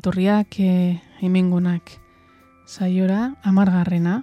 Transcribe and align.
Gabon 0.00 0.12
ongi 0.16 0.24
etorriak 0.26 0.60
e, 0.60 1.00
hemengonak 1.20 1.90
saiora 2.66 3.34
amargarrena 3.44 4.22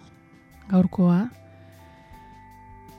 gaurkoa 0.70 1.30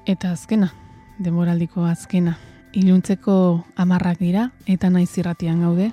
eta 0.07 0.31
azkena 0.31 0.71
demoraldiko 1.19 1.85
azkena. 1.85 2.37
Iluntzeko 2.75 3.65
amarrak 3.77 4.19
dira 4.21 4.53
eta 4.67 4.91
naiz 4.91 5.11
irratian 5.19 5.61
gaude. 5.61 5.91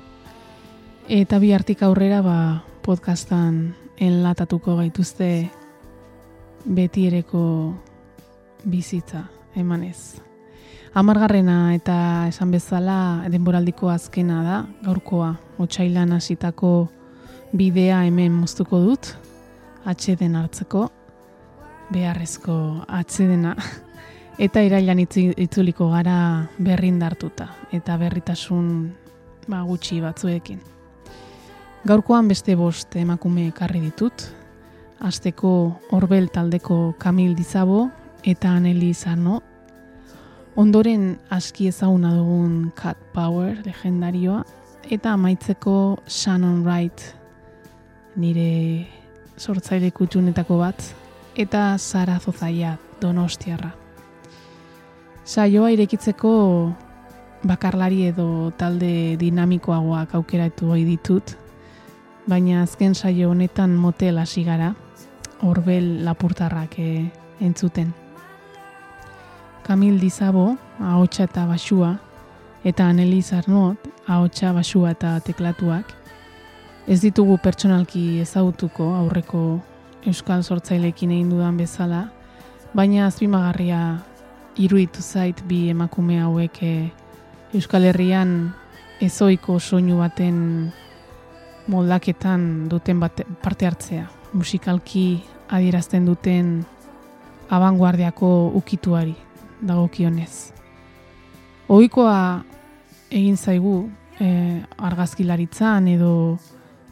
Eta 1.09 1.39
bi 1.39 1.53
hartik 1.53 1.81
aurrera 1.81 2.21
ba 2.21 2.63
podcastan 2.83 3.73
enlatatuko 3.97 4.75
gaituzte 4.75 5.49
betiereko 6.65 7.73
bizitza 8.63 9.25
emanez. 9.55 10.21
Amargarrena 10.93 11.73
eta 11.73 12.27
esan 12.27 12.51
bezala 12.51 13.25
denboraldiko 13.31 13.89
azkena 13.89 14.43
da, 14.43 14.65
gaurkoa, 14.83 15.44
otxailan 15.59 16.11
hasitako 16.11 16.87
bidea 17.55 18.03
hemen 18.05 18.31
moztuko 18.33 18.79
dut, 18.83 19.13
atxeden 19.85 20.35
hartzeko, 20.35 20.89
beharrezko 21.93 22.55
atxedena, 22.87 23.55
eta 24.45 24.63
irailan 24.65 25.03
itzuliko 25.05 25.89
gara 25.93 26.17
berrin 26.57 26.99
dartuta, 26.99 27.49
eta 27.71 27.97
berritasun 27.97 28.71
ba, 29.47 29.61
gutxi 29.63 30.01
batzuekin. 30.01 30.61
Gaurkoan 31.85 32.27
beste 32.27 32.55
bost 32.57 32.95
emakume 32.97 33.47
ekarri 33.51 33.83
ditut, 33.83 34.31
Azteko 34.99 35.81
Orbel 35.91 36.29
taldeko 36.31 36.95
Kamil 36.97 37.35
Dizabo 37.35 37.89
eta 38.23 38.55
Aneli 38.55 38.93
Zarno 38.93 39.41
Ondoren 40.55 41.17
aski 41.29 41.67
ezaguna 41.67 42.13
dugun 42.15 42.71
Cat 42.79 42.97
Power 43.13 43.57
legendarioa 43.65 44.45
eta 44.89 45.13
amaitzeko 45.13 45.97
Shannon 46.07 46.63
Wright 46.63 47.01
nire 48.15 48.87
sortzaile 49.37 49.91
kutxunetako 49.91 50.57
bat 50.59 50.83
eta 51.35 51.77
Sara 51.77 52.19
Zozaia 52.19 52.77
Donostiarra. 53.01 53.71
Saioa 55.25 55.71
irekitzeko 55.73 56.31
bakarlari 57.43 58.05
edo 58.11 58.51
talde 58.57 59.17
dinamikoagoak 59.19 60.15
aukeratu 60.15 60.69
hori 60.71 60.85
ditut, 60.85 61.35
baina 62.27 62.61
azken 62.63 62.95
saio 62.95 63.31
honetan 63.33 63.75
motel 63.75 64.17
hasi 64.21 64.43
gara, 64.43 64.73
horbel 65.41 66.05
lapurtarrak 66.05 66.79
eh, 66.79 67.11
entzuten. 67.41 67.93
Kamil 69.65 69.99
Dizabo, 69.99 70.55
ahotsa 70.79 71.25
eta 71.25 71.45
basua, 71.49 71.95
eta 72.63 72.87
Aneliz 72.87 73.33
Arnot, 73.33 73.94
ahotsa 74.07 74.53
basua 74.53 74.91
eta 74.95 75.19
teklatuak. 75.19 75.93
Ez 76.87 76.99
ditugu 77.01 77.37
pertsonalki 77.41 78.19
ezagutuko 78.21 78.91
aurreko 78.99 79.45
euskal 80.05 80.43
sortzailekin 80.43 81.11
egin 81.11 81.31
dudan 81.33 81.57
bezala, 81.57 82.05
baina 82.75 83.07
azpimagarria 83.07 83.81
iruditu 84.57 85.01
zait 85.01 85.41
bi 85.47 85.69
emakume 85.69 86.19
hauek 86.21 86.61
eh, 86.63 86.91
Euskal 87.55 87.85
Herrian 87.87 88.51
ezoiko 88.99 89.59
soinu 89.59 90.01
baten 90.01 90.39
moldaketan 91.71 92.67
duten 92.69 92.99
bate, 92.99 93.23
parte 93.41 93.67
hartzea. 93.69 94.09
Musikalki 94.33 95.23
adierazten 95.47 96.05
duten 96.05 96.49
abanguardiako 97.49 98.51
ukituari 98.59 99.15
dagokionez. 99.61 100.51
Ohikoa 101.69 102.43
egin 103.09 103.37
zaigu 103.37 103.89
e, 104.19 104.61
argazkilaritzan 104.77 105.87
edo 105.87 106.37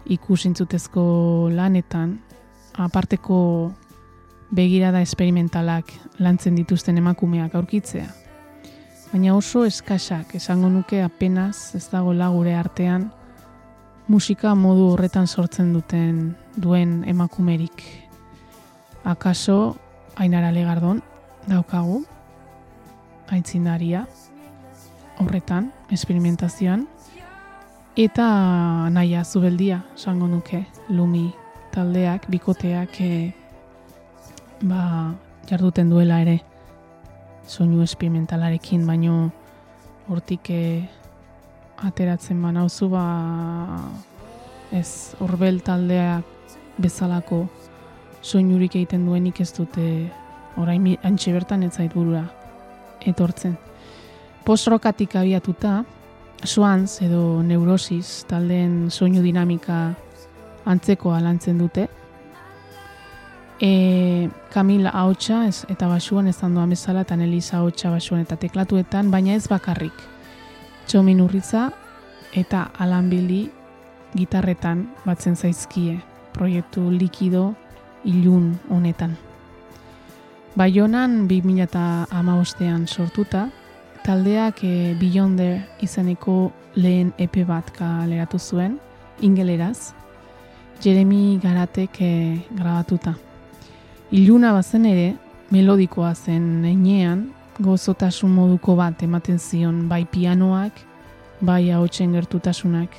ikusintzutezko 0.06 1.50
lanetan 1.54 2.18
aparteko 2.77 3.71
begirada 4.54 5.01
esperimentalak 5.01 5.89
lantzen 6.19 6.56
dituzten 6.56 6.98
emakumeak 6.98 7.56
aurkitzea. 7.56 8.07
Baina 9.12 9.36
oso 9.38 9.63
eskasak 9.65 10.36
esango 10.36 10.69
nuke 10.69 11.04
apenas 11.04 11.75
ez 11.77 11.86
dago 11.92 12.13
lagure 12.13 12.56
artean 12.57 13.12
musika 14.07 14.56
modu 14.56 14.89
horretan 14.94 15.27
sortzen 15.27 15.74
duten 15.74 16.36
duen 16.57 17.04
emakumerik. 17.07 17.83
Akaso 19.04 19.75
Ainara 20.15 20.51
Legardon 20.51 21.01
daukagu 21.48 22.04
aitzindaria 23.33 24.06
horretan, 25.19 25.71
esperimentazioan, 25.92 26.88
eta 27.95 28.25
naia 28.89 29.24
zubeldia, 29.24 29.83
sango 29.95 30.27
nuke, 30.27 30.65
lumi 30.89 31.31
taldeak, 31.74 32.25
bikoteak, 32.30 33.00
e, 33.01 33.33
ba, 34.63 35.13
jarduten 35.50 35.89
duela 35.89 36.21
ere, 36.21 36.39
soinu 37.48 37.83
esperimentalarekin, 37.83 38.86
baino 38.88 39.31
hortik 40.10 40.50
e, 40.50 40.63
ateratzen 41.83 42.42
ba 42.42 42.51
nauzu 42.51 42.89
ba 42.89 43.04
ez 44.71 45.15
horbel 45.19 45.62
taldeak 45.62 46.24
bezalako 46.77 47.48
soinurik 48.21 48.75
egiten 48.75 49.06
duenik 49.06 49.42
ez 49.42 49.51
dute 49.54 50.10
orain 50.57 50.86
antxe 51.04 51.33
bertan 51.33 51.63
ez 51.63 51.74
zait 51.74 51.94
burura 51.94 52.24
etortzen. 53.01 53.57
Postrokatik 54.44 55.16
abiatuta, 55.16 55.86
Swans 56.44 56.98
edo 57.01 57.42
Neurosis 57.44 58.25
taldeen 58.28 58.90
soinu 58.92 59.22
dinamika 59.24 59.94
antzeko 60.68 61.13
alantzen 61.16 61.62
dute. 61.62 61.88
E, 63.63 64.28
Kamila 64.51 64.92
haotxa 65.00 65.45
eta 65.72 65.88
basuan 65.88 66.28
ez 66.28 66.36
handoan 66.44 66.75
bezala 66.75 67.06
eta 67.07 67.16
Nelisa 67.16 67.62
haotxa 67.62 67.94
basuan 67.94 68.25
eta 68.25 68.36
teklatuetan, 68.36 69.12
baina 69.12 69.38
ez 69.38 69.48
bakarrik. 69.48 69.95
Txomin 70.88 71.24
urritza 71.24 71.69
eta 72.36 72.68
Alan 72.84 73.07
Billy 73.10 73.46
gitarretan 74.18 74.89
batzen 75.06 75.39
zaizkie 75.39 76.01
proiektu 76.34 76.89
likido 76.92 77.54
ilun 78.04 78.57
honetan. 78.69 79.16
Baionan 80.60 81.30
2008an 81.30 82.88
sortuta, 82.88 83.48
taldeak 84.03 84.63
e, 84.63 84.95
Beyonder 85.00 85.61
izeneko 85.81 86.51
lehen 86.75 87.13
epe 87.17 87.45
bat 87.47 87.69
kaleratu 87.75 88.39
zuen, 88.39 88.77
ingeleraz, 89.21 89.94
Jeremy 90.83 91.39
Garatek 91.39 92.01
e, 92.01 92.11
grabatuta. 92.51 93.13
Iluna 94.11 94.51
bazen 94.53 94.85
ere, 94.85 95.13
melodikoa 95.53 96.13
zen 96.15 96.65
einean, 96.67 97.29
gozotasun 97.63 98.33
moduko 98.33 98.75
bat 98.75 99.03
ematen 99.05 99.39
zion 99.39 99.88
bai 99.88 100.03
pianoak, 100.05 100.81
bai 101.41 101.69
hautsen 101.71 102.11
gertutasunak. 102.13 102.97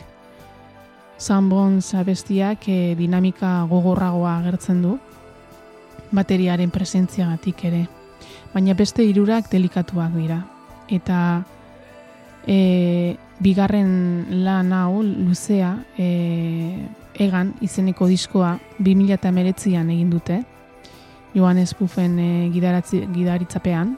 Zambon 1.19 1.81
zabestiak 1.83 2.69
e, 2.69 2.95
dinamika 2.99 3.61
gogorragoa 3.71 4.39
agertzen 4.39 4.81
du, 4.83 4.97
bateriaren 6.15 6.73
presentziagatik 6.73 7.65
ere. 7.69 7.85
Baina 8.55 8.75
beste 8.79 9.05
hirurak 9.05 9.51
delikatuak 9.53 10.13
dira. 10.17 10.41
Eta 10.89 11.45
e, 12.47 13.17
bigarren 13.41 14.45
lan 14.45 14.73
hau 14.73 15.03
luzea 15.03 15.77
e, 15.99 16.87
egan 17.15 17.55
izeneko 17.65 18.09
diskoa 18.11 18.59
2008an 18.81 19.91
egin 19.95 20.11
dute. 20.11 20.43
Johannes 21.35 21.75
Buffen 21.79 22.19
e, 22.19 22.51
gidaritzapean. 22.53 23.97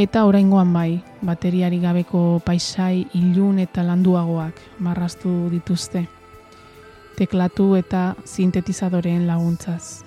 Eta 0.00 0.22
oraingoan 0.24 0.72
bai, 0.72 1.00
bateriari 1.20 1.80
gabeko 1.82 2.40
paisai 2.44 3.06
ilun 3.18 3.58
eta 3.58 3.82
landuagoak 3.82 4.60
marrastu 4.78 5.50
dituzte. 5.50 6.06
Teklatu 7.18 7.74
eta 7.76 8.14
sintetizadoreen 8.24 9.26
laguntzaz. 9.26 10.04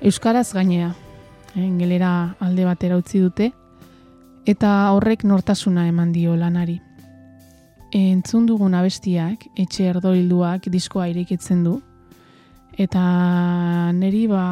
Euskaraz 0.00 0.52
gainea, 0.54 0.92
engelera 1.56 2.10
eh, 2.30 2.44
alde 2.46 2.64
batera 2.68 2.98
utzi 3.00 3.18
dute, 3.18 3.50
eta 4.48 4.92
horrek 4.96 5.26
nortasuna 5.28 5.86
eman 5.90 6.12
dio 6.12 6.36
lanari. 6.36 6.78
Entzun 7.92 8.46
dugun 8.48 8.74
abestiak, 8.76 9.46
etxe 9.56 9.88
erdoilduak 9.92 10.68
diskoa 10.72 11.08
irekitzen 11.12 11.62
du, 11.64 11.78
eta 12.76 13.02
neri 13.92 14.26
ba 14.28 14.44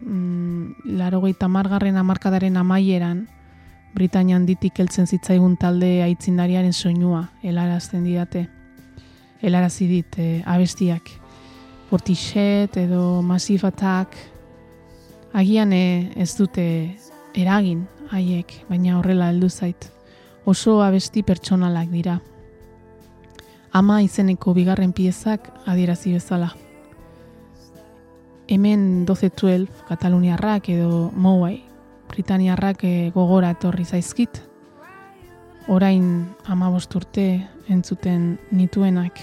mm, 0.00 0.96
laro 0.98 1.22
margarren 1.48 1.96
amarkadaren 1.96 2.56
amaieran, 2.56 3.28
Britanian 3.94 4.46
ditik 4.46 4.78
heltzen 4.80 5.06
zitzaigun 5.06 5.56
talde 5.56 6.02
aitzindariaren 6.02 6.72
soinua, 6.72 7.28
helarazten 7.42 8.04
didate, 8.04 8.48
helarazi 9.42 9.86
dit 9.86 10.18
eh, 10.18 10.42
abestiak. 10.46 11.10
Portixet 11.90 12.76
edo 12.76 13.20
Massive 13.20 13.68
Attack, 13.68 14.16
agian 15.34 15.72
e, 15.72 16.10
ez 16.16 16.32
dute 16.38 16.96
eragin 17.34 17.86
haiek, 18.10 18.64
baina 18.68 18.98
horrela 18.98 19.30
heldu 19.32 19.48
zait. 19.48 19.90
Oso 20.44 20.80
abesti 20.82 21.22
pertsonalak 21.22 21.90
dira. 21.90 22.20
ama 23.72 24.02
izeneko 24.04 24.52
bigarren 24.54 24.92
piezak 24.92 25.48
adierazi 25.66 26.12
bezala. 26.12 26.50
Hemen 28.48 29.06
12-12 29.06 29.66
Kataluniarrak 29.88 30.68
edo 30.68 31.10
Mowai 31.16 31.62
Britaniarrak 32.12 32.84
eh, 32.84 33.10
gogora 33.14 33.54
etorri 33.54 33.84
zaizkit. 33.84 34.42
Orain 35.72 36.26
ama 36.44 36.68
urte 36.68 37.26
entzuten 37.68 38.38
nituenak 38.50 39.20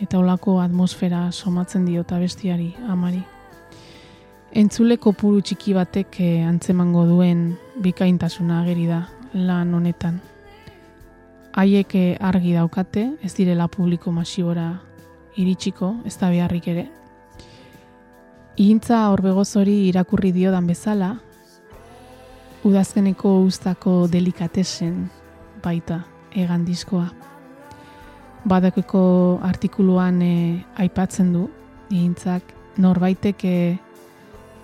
eta 0.00 0.18
olako 0.18 0.58
atmosfera 0.60 1.30
somatzen 1.32 1.86
diota 1.86 2.18
bestiari 2.18 2.74
amari. 2.88 3.22
Entzule 4.52 4.98
kopuru 5.00 5.38
txiki 5.40 5.72
batek 5.72 6.18
eh, 6.20 6.44
antzemango 6.44 7.06
duen 7.08 7.54
bikaintasuna 7.80 8.58
ageri 8.60 8.82
da 8.84 8.98
lan 9.32 9.70
honetan. 9.72 10.18
Haiek 11.56 11.94
eh, 11.96 12.18
argi 12.20 12.50
daukate, 12.52 13.06
ez 13.24 13.30
direla 13.32 13.64
publiko 13.72 14.10
masibora 14.12 14.66
iritsiko, 15.40 15.94
ez 16.04 16.12
da 16.20 16.28
beharrik 16.28 16.68
ere. 16.68 16.84
Igintza 18.60 18.98
horbegozori 19.08 19.86
irakurri 19.86 20.34
dio 20.36 20.52
dan 20.52 20.68
bezala, 20.68 21.14
udazkeneko 22.68 23.32
ustako 23.46 23.94
delikatesen 24.12 24.98
baita 25.64 26.02
egan 26.36 26.66
diskoa. 26.68 27.06
Badakeko 28.44 29.06
artikuluan 29.48 30.20
eh, 30.28 30.60
aipatzen 30.84 31.32
du, 31.32 31.46
igintzak, 31.88 32.52
norbaitek 32.76 33.46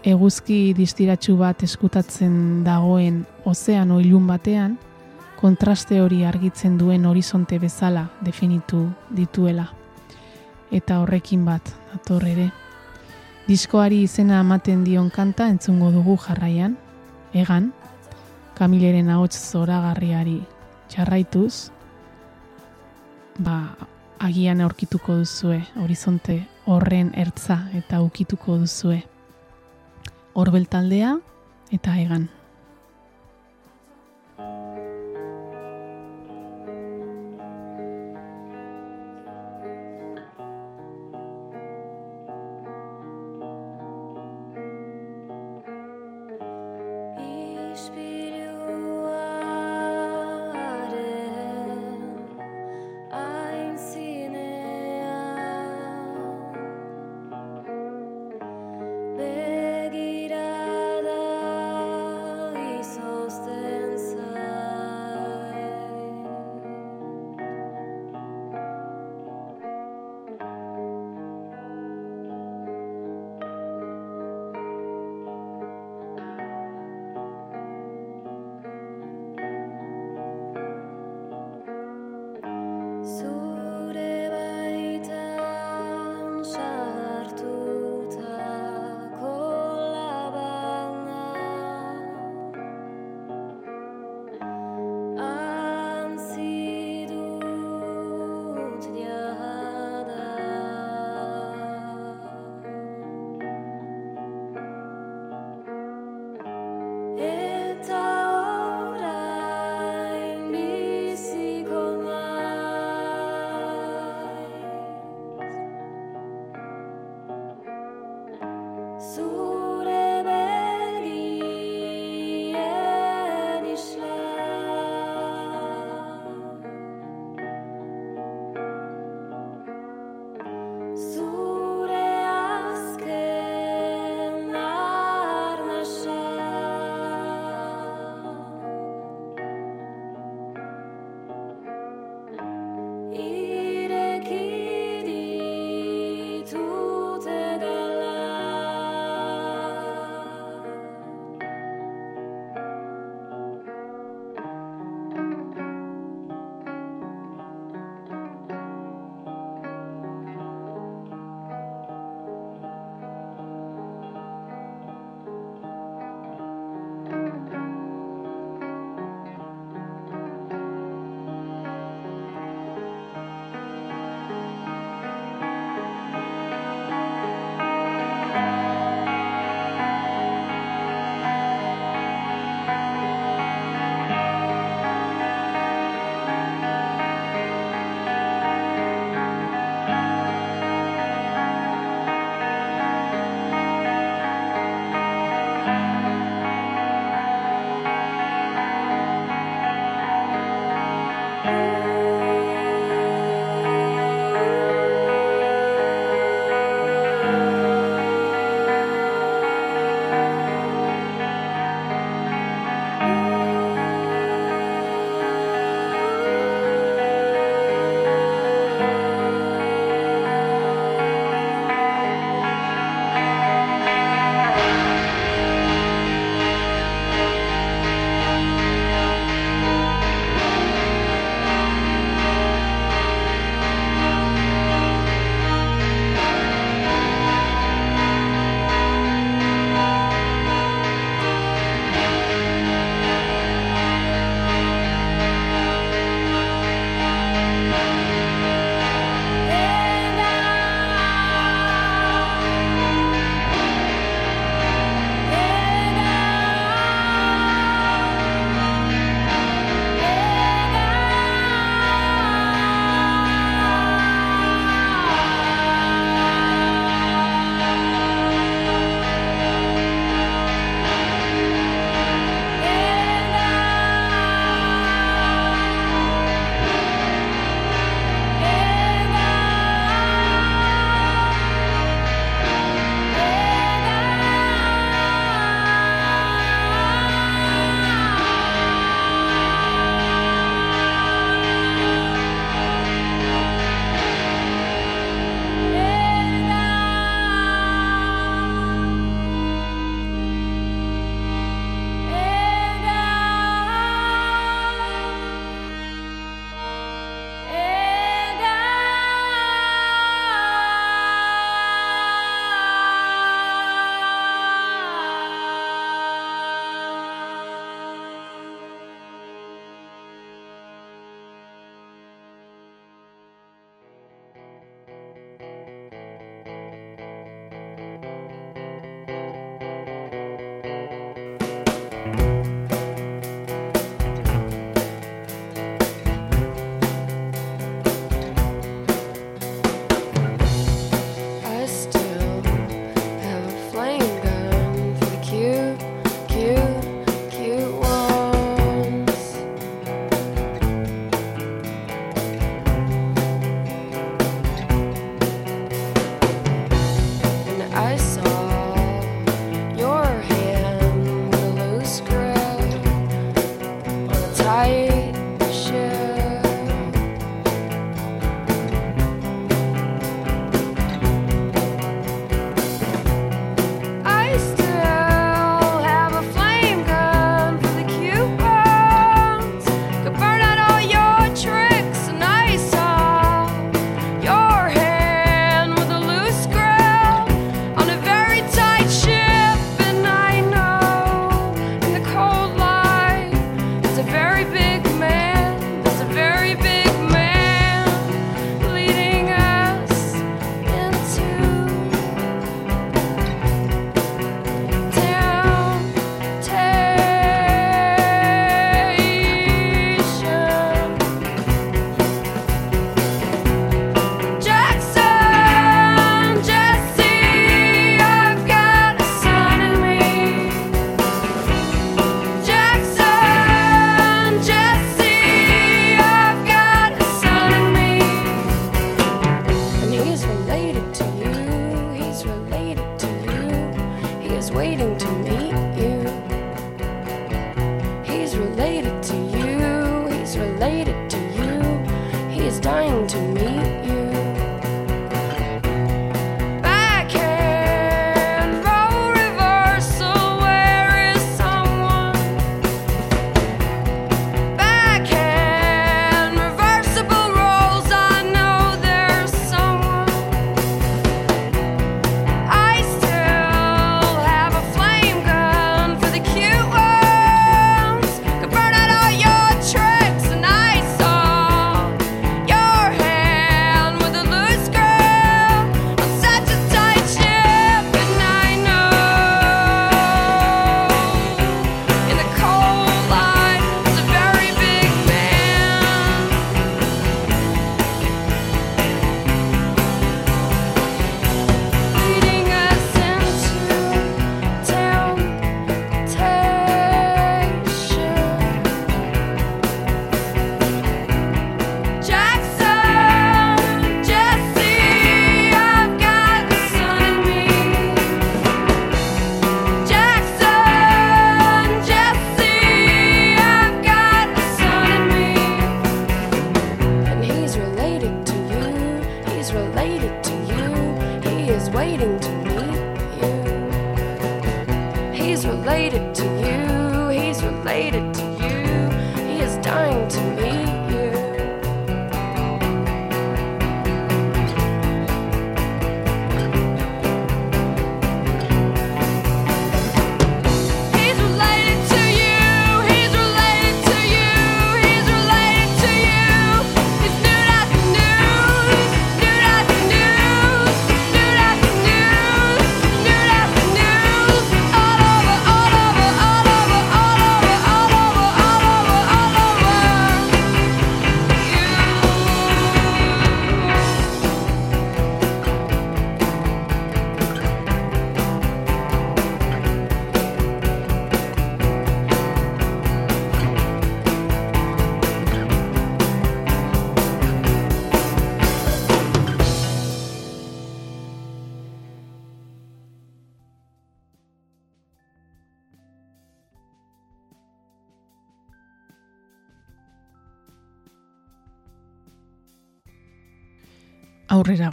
eguzki 0.04 0.74
distiratsu 0.76 1.36
bat 1.36 1.62
eskutatzen 1.62 2.64
dagoen 2.64 3.24
ozeano 3.44 3.98
ilun 4.00 4.26
batean, 4.26 4.78
kontraste 5.40 6.00
hori 6.02 6.24
argitzen 6.26 6.78
duen 6.78 7.06
horizonte 7.06 7.58
bezala 7.58 8.08
definitu 8.24 8.88
dituela. 9.14 9.68
Eta 10.70 11.00
horrekin 11.00 11.44
bat, 11.44 11.74
ator 11.94 12.26
ere. 12.26 12.50
Diskoari 13.48 14.02
izena 14.04 14.40
ematen 14.42 14.84
dion 14.84 15.10
kanta 15.10 15.48
entzungo 15.48 15.90
dugu 15.90 16.18
jarraian, 16.20 16.76
egan, 17.32 17.72
kamileren 18.58 19.08
ahots 19.14 19.38
zoragarriari 19.38 20.40
jarraituz, 20.92 21.70
ba, 23.38 23.76
agian 24.18 24.60
aurkituko 24.60 25.20
duzue, 25.22 25.62
horizonte 25.80 26.42
horren 26.66 27.12
ertza 27.16 27.62
eta 27.78 28.02
ukituko 28.02 28.58
duzue. 28.58 29.04
Orbel 30.38 30.68
taldea 30.70 31.16
eta 31.74 31.96
egan. 31.98 32.28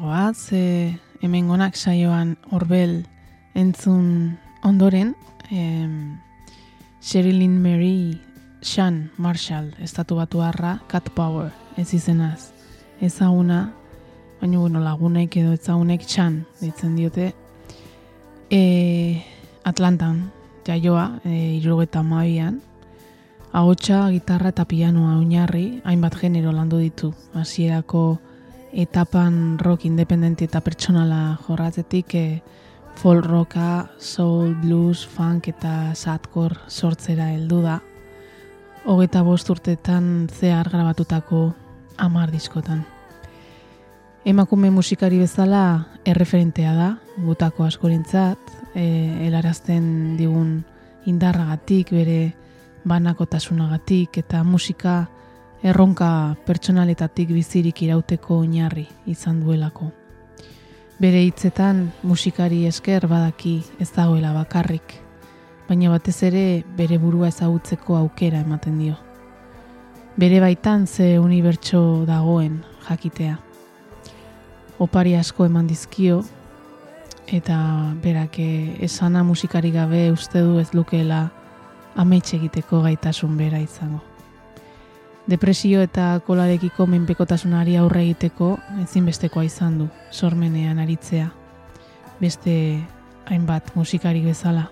Goaz, 0.06 0.54
e, 0.54 1.00
hemen 1.18 1.48
gonak 1.50 1.74
saioan 1.74 2.36
horbel 2.54 3.08
entzun 3.58 4.38
ondoren, 4.62 5.15
em, 5.50 6.20
Sherilyn 7.02 7.56
Mary 7.63 8.22
Shan 8.62 9.10
Marshall, 9.18 9.72
estatu 9.82 10.20
batu 10.20 10.44
harra, 10.46 10.76
Cat 10.88 11.10
Power, 11.10 11.50
ez 11.76 11.91
izenaz. 11.98 12.52
Ezaguna, 13.02 13.74
baina 14.41 14.60
bueno, 14.60 14.80
lagunek 14.80 15.39
edo 15.41 15.56
ezagunek 15.58 16.06
Shan, 16.06 16.46
ditzen 16.62 16.94
diote, 16.96 17.34
e, 18.52 19.24
Atlantan, 19.63 20.30
jaioa, 20.68 21.20
e, 21.26 21.58
irurogeta 21.58 22.04
mabian, 22.04 22.62
ahotsa, 23.54 24.12
gitarra 24.13 24.54
eta 24.54 24.70
pianoa 24.70 25.18
oinarri, 25.18 25.82
hainbat 25.84 26.22
genero 26.22 26.54
landu 26.54 26.78
ditu, 26.78 27.15
hasierako 27.34 28.20
etapan 28.76 29.58
rock 29.58 29.86
independenti 29.88 30.46
eta 30.50 30.60
pertsonala 30.62 31.38
jorratetik 31.48 32.16
e, 32.16 32.26
folk 33.00 33.26
rocka, 33.26 33.90
soul, 34.00 34.54
blues, 34.60 35.06
funk 35.08 35.48
eta 35.52 35.96
sadcore 35.96 36.68
sortzera 36.68 37.32
heldu 37.32 37.62
da. 37.64 37.80
Hogeta 38.86 39.24
bost 39.24 39.50
urtetan 39.50 40.28
zehar 40.28 40.70
grabatutako 40.70 41.48
amar 41.98 42.32
diskotan. 42.32 42.84
Emakume 44.26 44.72
musikari 44.74 45.20
bezala 45.22 45.88
erreferentea 46.06 46.74
da, 46.76 46.90
gutako 47.24 47.64
askorentzat, 47.64 48.40
e, 48.74 48.86
helarazten 49.26 50.18
digun 50.18 50.64
indarragatik, 51.06 51.94
bere 51.94 52.34
banakotasunagatik 52.86 54.18
eta 54.22 54.44
musika 54.44 55.06
erronka 55.65 56.36
pertsonaletatik 56.45 57.32
bizirik 57.34 57.80
irauteko 57.82 58.38
oinarri 58.43 58.86
izan 59.10 59.39
duelako. 59.41 59.88
Bere 61.01 61.23
hitzetan 61.25 61.88
musikari 62.06 62.62
esker 62.69 63.08
badaki 63.10 63.56
ez 63.82 63.89
dagoela 63.95 64.32
bakarrik, 64.36 64.93
baina 65.67 65.89
batez 65.89 66.19
ere 66.30 66.45
bere 66.78 67.01
burua 67.01 67.34
ezagutzeko 67.34 67.97
aukera 67.97 68.43
ematen 68.45 68.78
dio. 68.80 68.95
Bere 70.15 70.39
baitan 70.39 70.86
ze 70.88 71.17
unibertso 71.19 72.06
dagoen 72.06 72.62
jakitea. 72.88 73.39
Opari 74.80 75.15
asko 75.15 75.49
eman 75.49 75.67
dizkio 75.67 76.21
eta 77.25 77.58
berak 78.04 78.38
eh, 78.39 78.78
esana 78.86 79.23
musikari 79.23 79.71
gabe 79.71 80.12
uste 80.12 80.45
du 80.45 80.60
ez 80.60 80.73
lukeela 80.73 81.32
ametxe 81.95 82.38
egiteko 82.38 82.84
gaitasun 82.86 83.38
bera 83.38 83.60
izango. 83.60 84.14
Depresio 85.26 85.82
eta 85.82 86.20
kolarekiko 86.22 86.86
menpekotasunari 86.86 87.80
aurre 87.82 88.04
egiteko 88.04 88.52
ezinbestekoa 88.84 89.48
izan 89.48 89.80
du 89.80 89.88
sormenean 90.14 90.78
aritzea. 90.80 91.32
Beste 92.20 92.54
hainbat 93.26 93.72
musikari 93.76 94.22
bezala. 94.22 94.68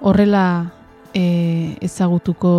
Horrela 0.00 0.44
e, 1.12 1.76
ezagutuko 1.82 2.52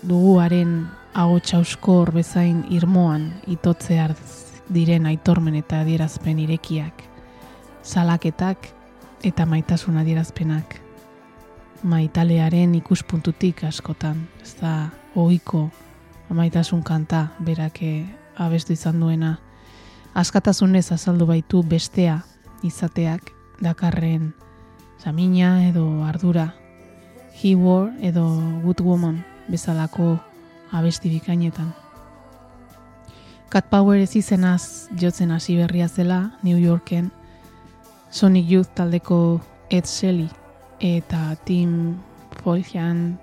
duguaren 0.00 0.88
ahotsa 1.12 1.58
euskor 1.58 2.14
bezain 2.14 2.64
irmoan 2.72 3.28
itotzear 3.46 4.16
diren 4.72 5.06
aitormen 5.10 5.58
eta 5.60 5.82
adierazpen 5.84 6.38
irekiak, 6.38 7.04
salaketak 7.82 8.70
eta 9.28 9.44
maitasun 9.46 10.00
adierazpenak. 10.00 10.78
Maitalearen 11.82 12.74
ikuspuntutik 12.80 13.64
askotan, 13.68 14.24
ez 14.40 14.56
da 14.60 14.88
ohiko 15.16 15.68
amaitasun 16.30 16.82
kanta 16.82 17.28
berak 17.40 17.82
eh, 17.82 18.06
abestu 18.36 18.72
izan 18.72 19.00
duena. 19.00 19.38
Askatasunez 20.14 20.92
azaldu 20.92 21.26
baitu 21.26 21.62
bestea 21.62 22.20
izateak 22.62 23.32
dakarren 23.60 24.32
samina 24.98 25.68
edo 25.68 26.04
ardura. 26.04 26.54
He 27.34 27.54
war 27.54 27.92
edo 28.00 28.24
good 28.62 28.80
woman 28.80 29.24
bezalako 29.48 30.18
abesti 30.72 31.10
bikainetan. 31.10 31.74
Cat 33.50 33.66
Power 33.70 33.98
ez 33.98 34.14
izenaz 34.16 34.88
jotzen 34.94 35.30
hasi 35.30 35.56
berria 35.56 35.88
zela 35.88 36.38
New 36.42 36.58
Yorken 36.58 37.10
Sonic 38.10 38.46
Youth 38.50 38.70
taldeko 38.74 39.40
Ed 39.70 39.86
Shelley 39.86 40.28
eta 40.80 41.34
Tim 41.44 41.98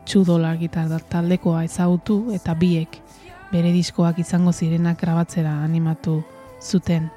2 0.05 0.25
dolar 0.25 0.57
gitar 0.57 1.01
taldekoa 1.09 1.63
ezagutu 1.63 2.31
eta 2.33 2.53
biek 2.53 3.01
bere 3.51 3.71
diskoak 3.71 4.19
izango 4.19 4.51
zirenak 4.51 4.99
grabatzera 5.01 5.53
animatu 5.63 6.21
zuten 6.61 7.09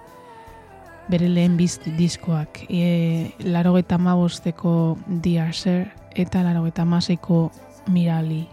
bere 1.11 1.29
lehen 1.29 1.57
bizt 1.59 1.89
diskoak. 1.99 2.65
E, 2.69 3.33
laro 3.43 3.77
eta 3.79 3.99
eta 6.15 6.43
laro 6.47 6.67
eta 6.67 6.85
Mirali. 7.91 8.47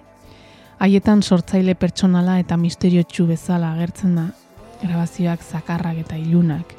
Haietan 0.80 1.22
sortzaile 1.22 1.76
pertsonala 1.76 2.40
eta 2.40 2.58
misteriotsu 2.58 3.28
bezala 3.28 3.72
agertzen 3.74 4.16
da, 4.16 4.28
grabazioak 4.82 5.42
zakarrak 5.42 5.98
eta 6.06 6.18
ilunak 6.18 6.74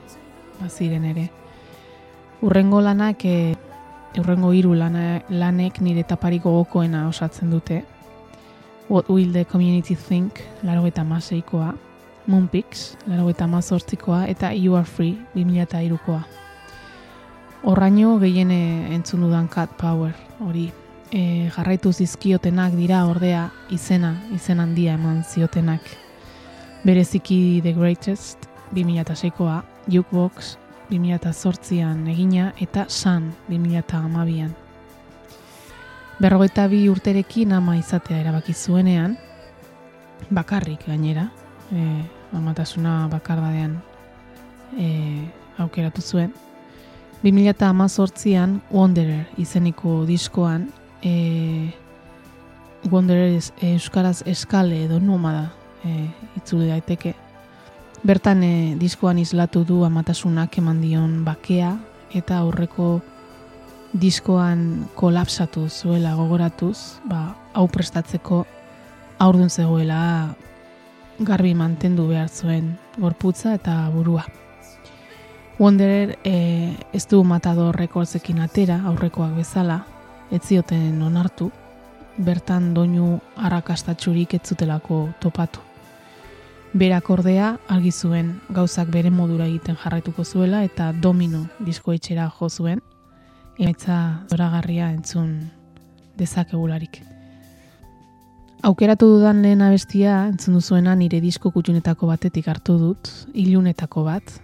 baziren 0.61 1.05
ere. 1.05 1.29
Urrengo 2.43 2.81
lanak, 2.81 3.25
e, 3.25 3.55
urrengo 4.16 4.53
hiru 4.53 4.75
lana, 4.75 5.21
lanek 5.29 5.81
nire 5.85 6.03
tapariko 6.03 6.51
gokoena 6.57 7.07
osatzen 7.09 7.51
dute. 7.51 7.83
What 8.88 9.11
Will 9.11 9.33
the 9.33 9.44
Community 9.44 9.94
Think, 9.94 10.40
laro 10.62 10.87
eta 10.87 11.05
maseikoa, 11.05 11.75
Moonpix, 12.27 12.97
laro 13.07 13.29
eta 13.29 13.47
mazortzikoa, 13.47 14.27
eta 14.29 14.53
You 14.53 14.77
Are 14.77 14.85
Free, 14.85 15.18
2002koa. 15.35 16.23
Horraino 17.64 18.18
gehiene 18.18 18.94
entzun 18.94 19.27
dudan 19.27 19.49
Cat 19.49 19.77
Power, 19.77 20.14
hori. 20.40 20.71
E, 21.09 21.49
jarraitu 21.55 21.92
zizkiotenak 21.92 22.75
dira 22.77 23.07
ordea 23.09 23.49
izena, 23.73 24.14
izen 24.33 24.61
handia 24.61 24.94
eman 24.94 25.23
ziotenak. 25.25 25.85
Bereziki 26.85 27.61
The 27.64 27.73
Greatest, 27.73 28.49
2006koa, 28.77 29.62
Jukebox, 29.88 30.57
2008an 30.90 32.09
egina, 32.09 32.53
eta 32.61 32.87
Sun, 32.88 33.33
2012an. 33.48 34.51
Berrogeita 36.18 36.66
bi 36.68 36.88
urterekin 36.90 37.53
ama 37.53 37.77
izatea 37.79 38.18
erabaki 38.18 38.55
zuenean, 38.55 39.16
bakarrik 40.35 40.87
gainera, 40.87 41.29
e, 41.70 41.85
amatasuna 42.35 43.09
bakardadean 43.12 43.79
e, 44.79 44.88
aukeratu 45.59 46.03
zuen. 46.03 46.33
2018an 47.22 48.61
Wanderer 48.70 49.27
izeniko 49.38 50.05
diskoan 50.07 50.68
e, 51.03 51.72
Wanderer 52.90 53.40
euskaraz 53.72 54.22
eskale 54.27 54.85
edo 54.85 55.01
nomada 55.01 55.48
e, 55.85 56.09
itzuli 56.37 56.68
daiteke. 56.68 57.14
Bertan 58.03 58.43
e, 58.43 58.77
diskoan 58.79 59.19
islatu 59.19 59.65
du 59.67 59.83
amatasunak 59.85 60.59
eman 60.61 60.81
dion 60.81 61.25
bakea 61.27 61.73
eta 62.15 62.39
aurreko 62.39 63.01
diskoan 63.93 64.87
kolapsatu 64.95 65.69
zuela 65.69 66.15
gogoratuz, 66.15 67.01
ba, 67.09 67.35
hau 67.55 67.67
prestatzeko 67.69 68.45
aurdun 69.19 69.51
zegoela 69.51 70.35
garbi 71.19 71.55
mantendu 71.55 72.07
behar 72.09 72.29
zuen 72.29 72.77
gorputza 72.99 73.55
eta 73.59 73.89
burua. 73.91 74.25
Wanderer 75.59 76.19
e, 76.23 76.77
ez 76.95 77.07
du 77.11 77.25
matador 77.25 77.75
rekordzekin 77.75 78.39
atera, 78.45 78.79
aurrekoak 78.87 79.35
bezala, 79.41 79.81
ez 80.31 80.45
zioten 80.47 81.03
onartu, 81.03 81.51
bertan 82.19 82.75
doinu 82.75 83.17
arrakastatxurik 83.37 84.39
ez 84.39 84.45
zutelako 84.47 85.09
topatu. 85.19 85.68
Berak 86.79 87.09
ordea 87.11 87.57
argi 87.75 87.91
zuen 87.91 88.29
gauzak 88.55 88.91
bere 88.95 89.11
modura 89.11 89.49
egiten 89.49 89.75
jarraituko 89.81 90.23
zuela 90.23 90.61
eta 90.62 90.93
domino 90.93 91.41
diskoetxera 91.67 92.29
jo 92.37 92.47
zuen, 92.49 92.83
emaitza 93.59 93.97
zoragarria 94.31 94.93
entzun 94.95 95.33
dezakegularik. 96.21 97.01
Aukeratu 98.62 99.09
dudan 99.17 99.43
lehen 99.43 99.64
abestia, 99.67 100.29
entzun 100.29 100.61
duzuena 100.61 100.95
nire 100.95 101.19
disko 101.25 101.51
kutxunetako 101.51 102.12
batetik 102.12 102.47
hartu 102.53 102.77
dut, 102.79 103.11
ilunetako 103.35 104.05
bat. 104.07 104.37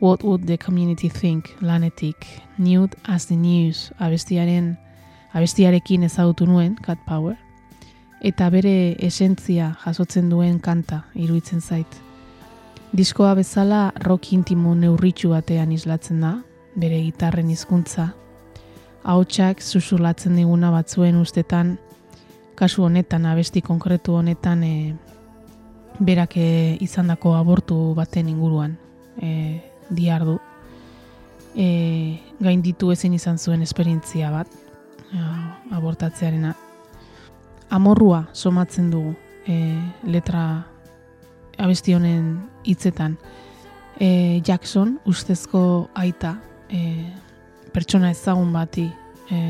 What 0.00 0.24
would 0.24 0.46
the 0.46 0.56
community 0.56 1.10
think 1.10 1.50
lanetik, 1.60 2.24
nude 2.56 2.96
as 3.04 3.26
the 3.26 3.36
news 3.36 3.90
abestiaren, 3.98 4.78
abestiarekin 5.34 6.08
ezagutu 6.08 6.46
nuen, 6.46 6.78
Cat 6.80 7.04
Power, 7.04 7.36
eta 8.20 8.50
bere 8.50 8.96
esentzia 9.04 9.72
jasotzen 9.84 10.28
duen 10.30 10.58
kanta 10.60 11.04
iruditzen 11.14 11.60
zait. 11.60 12.00
Diskoa 12.92 13.34
bezala 13.36 13.92
rock 14.00 14.32
intimo 14.32 14.74
neurritxu 14.74 15.30
batean 15.34 15.72
islatzen 15.72 16.22
da, 16.24 16.38
bere 16.74 17.02
gitarren 17.04 17.50
hizkuntza. 17.52 18.12
Ahotsak 19.04 19.60
susurlatzen 19.62 20.36
diguna 20.36 20.70
batzuen 20.72 21.18
ustetan, 21.20 21.76
kasu 22.58 22.84
honetan, 22.84 23.26
abesti 23.26 23.62
konkretu 23.62 24.16
honetan, 24.18 24.64
e, 24.64 24.94
berak 26.00 26.36
e, 26.36 26.76
izandako 26.80 27.34
abortu 27.36 27.76
baten 27.94 28.28
inguruan 28.28 28.76
e, 29.20 29.60
diardu. 29.90 30.38
E, 31.54 31.68
gainditu 32.40 32.92
ezin 32.94 33.14
izan 33.14 33.38
zuen 33.38 33.62
esperientzia 33.62 34.30
bat, 34.32 34.48
a, 35.12 35.60
abortatzearena. 35.76 36.54
Amorrua 37.70 38.26
somatzen 38.32 38.90
dugu 38.90 39.14
e, 39.46 39.76
letra 40.04 40.64
abesti 41.58 41.94
honen 41.94 42.38
hitzetan. 42.64 43.18
E, 44.00 44.40
Jackson, 44.46 44.98
ustezko 45.04 45.90
aita, 45.94 46.36
e, 46.70 47.10
pertsona 47.74 48.12
ezagun 48.14 48.52
bati 48.54 48.86
e, 49.30 49.40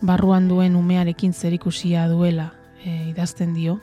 barruan 0.00 0.48
duen 0.48 0.76
umearekin 0.76 1.32
zerikusia 1.32 2.06
duela 2.08 2.52
e, 2.84 3.10
idazten 3.10 3.54
dio. 3.54 3.80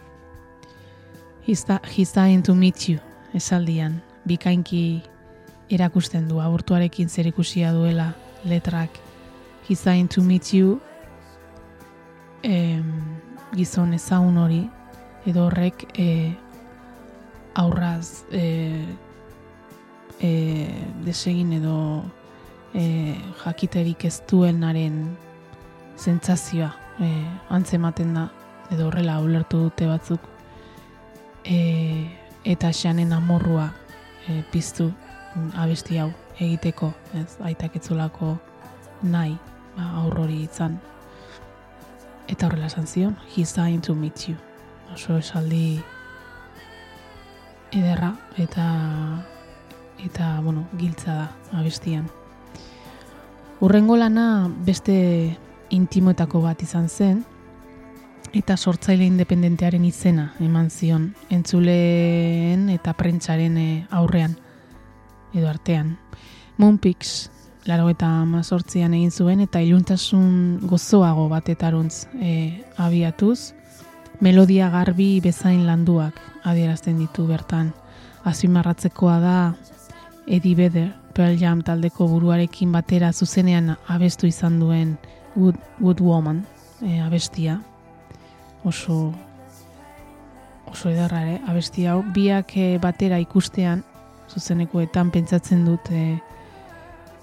He's, 1.45 1.65
dying 2.13 2.41
to 2.43 2.55
meet 2.55 2.89
you, 2.89 2.99
esaldian, 3.33 4.01
bikainki 4.25 5.03
erakusten 5.69 6.27
du 6.27 6.39
abortuarekin 6.41 7.09
zerikusia 7.09 7.71
duela 7.73 8.15
letrak. 8.45 8.89
He's 9.67 9.83
dying 9.83 10.07
to 10.09 10.21
meet 10.21 10.53
you, 10.53 10.79
em, 12.41 13.14
gizon 13.55 13.93
ezagun 13.95 14.37
hori, 14.37 14.63
edo 15.25 15.45
horrek 15.47 15.87
e, 15.97 16.35
aurraz 17.55 18.25
e, 18.31 18.83
e, 20.19 20.31
desegin 21.05 21.53
edo 21.59 21.77
e, 22.73 23.15
jakiterik 23.43 24.05
ez 24.05 24.19
duenaren 24.29 24.99
sentsazioa 25.95 26.73
e, 26.99 27.09
antzematen 27.49 28.13
da 28.13 28.27
edo 28.71 28.89
horrela 28.89 29.19
ulertu 29.23 29.65
dute 29.67 29.87
batzuk. 29.87 30.21
E, 31.45 31.57
eta 32.45 32.71
xanen 32.73 33.13
amorrua 33.13 33.71
e, 34.27 34.41
piztu 34.51 34.91
abesti 35.55 35.99
hau 35.99 36.11
egiteko 36.39 36.91
ez 37.15 37.29
aitak 37.47 37.75
etzulako 37.79 38.35
nahi 39.03 39.35
ba, 39.75 39.87
aurrori 40.01 40.41
izan 40.43 40.79
eta 42.27 42.47
horrela 42.47 42.67
esan 42.67 42.87
zion 42.87 43.15
he's 43.35 43.55
dying 43.55 43.81
to 43.81 43.95
meet 43.95 44.27
you 44.27 44.35
oso 44.93 45.17
esaldi 45.17 45.79
ederra 47.71 48.15
eta 48.37 48.67
eta 50.03 50.39
bueno 50.41 50.67
giltza 50.77 51.13
da 51.13 51.59
abestian 51.59 52.09
Urrengo 53.61 53.95
lana 53.95 54.51
beste 54.67 55.37
intimoetako 55.71 56.41
bat 56.43 56.59
izan 56.61 56.89
zen, 56.89 57.21
eta 58.35 58.57
sortzaile 58.57 59.05
independentearen 59.07 59.85
izena 59.87 60.33
eman 60.43 60.67
zion, 60.69 61.13
entzuleen 61.31 62.67
eta 62.73 62.93
prentsaren 62.99 63.55
eh, 63.57 63.85
aurrean, 63.95 64.35
edo 65.33 65.47
artean. 65.47 65.95
Moonpix, 66.57 67.29
laro 67.65 67.89
eta 67.89 68.07
mazortzian 68.29 68.93
egin 68.93 69.11
zuen, 69.11 69.41
eta 69.41 69.61
iluntasun 69.61 70.59
gozoago 70.69 71.27
batetaruntz 71.29 72.05
e, 72.21 72.61
abiatuz, 72.77 73.53
melodia 74.21 74.69
garbi 74.69 75.19
bezain 75.21 75.65
landuak 75.67 76.19
adierazten 76.43 76.99
ditu 77.01 77.25
bertan. 77.27 77.73
Azpimarratzekoa 78.25 79.19
da 79.21 79.37
Eddie 80.27 80.55
Vedder, 80.55 80.93
Pearl 81.13 81.37
Jam 81.39 81.61
taldeko 81.63 82.07
buruarekin 82.11 82.71
batera 82.73 83.11
zuzenean 83.13 83.75
abestu 83.87 84.27
izan 84.27 84.59
duen 84.59 84.97
Good, 85.35 85.57
Good 85.79 86.01
Woman 86.01 86.45
e, 86.81 86.99
abestia. 87.01 87.59
Oso 88.63 89.13
oso 90.65 90.89
edarra 90.89 91.21
ere, 91.23 91.35
abesti 91.47 91.85
hau. 91.87 92.01
Biak 92.13 92.55
batera 92.81 93.19
ikustean, 93.21 93.83
zuzenekoetan 94.33 95.11
pentsatzen 95.13 95.63
dut 95.67 95.91
e, 95.91 96.17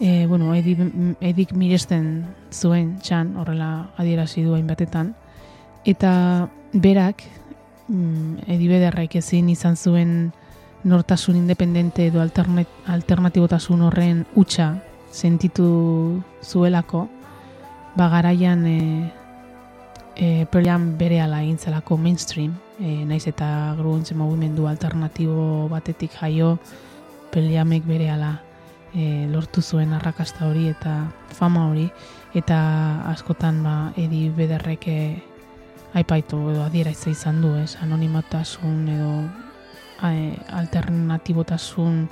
e, 0.02 0.26
bueno, 0.26 0.52
edik, 0.58 0.80
edik 1.22 1.52
miresten 1.54 2.24
zuen 2.50 2.96
txan, 2.98 3.36
horrela 3.38 3.92
adierazi 4.02 4.42
du 4.42 4.56
batetan. 4.66 5.14
Eta 5.86 6.48
berak, 6.72 7.22
mm, 7.86 8.50
edi 8.50 8.66
bederraik 8.66 9.14
ezin 9.14 9.48
izan 9.48 9.76
zuen 9.76 10.32
nortasun 10.82 11.36
independente 11.36 12.08
edo 12.08 12.20
alternatibotasun 12.20 13.82
horren 13.86 14.26
utxa 14.34 14.82
sentitu 15.12 16.20
zuelako, 16.42 17.06
ba 17.94 18.08
garaian 18.08 18.66
e, 18.66 18.78
e, 20.16 20.46
Pearl 20.50 20.66
Jam 20.66 20.98
bere 20.98 21.20
ala 21.20 21.44
egin 21.44 21.58
zelako 21.58 21.96
mainstream, 21.96 22.56
e, 22.80 23.04
naiz 23.06 23.28
eta 23.28 23.76
grunge 23.78 24.18
mugimendu 24.18 24.66
alternatibo 24.66 25.68
batetik 25.68 26.10
jaio, 26.18 26.58
Pearl 27.30 27.52
Jamek 27.54 27.86
bere 27.86 28.10
ala 28.10 28.40
e, 28.94 29.26
lortu 29.28 29.62
zuen 29.62 29.92
arrakasta 29.92 30.46
hori 30.48 30.68
eta 30.68 31.06
fama 31.32 31.68
hori, 31.70 31.88
eta 32.34 32.58
askotan 33.10 33.62
ba, 33.64 33.76
Edi 33.96 34.28
Bederrek 34.30 34.88
e, 34.88 34.98
aipaitu 35.94 36.38
edo 36.52 36.64
adieraz 36.64 37.06
izan 37.08 37.42
du, 37.42 37.54
ez, 37.60 37.76
anonimatasun 37.82 38.88
edo 38.88 39.12
e, 40.08 40.36
alternatibotasun 40.62 42.06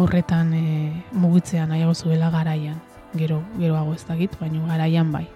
horretan 0.00 0.54
e, 0.54 0.64
mugitzea 1.12 1.66
nahiago 1.66 1.94
zuela 1.94 2.30
garaian. 2.30 2.80
Gero, 3.16 3.40
geroago 3.58 3.94
ez 3.94 4.04
dakit, 4.06 4.36
baina 4.40 4.62
garaian 4.68 5.10
bai. 5.12 5.26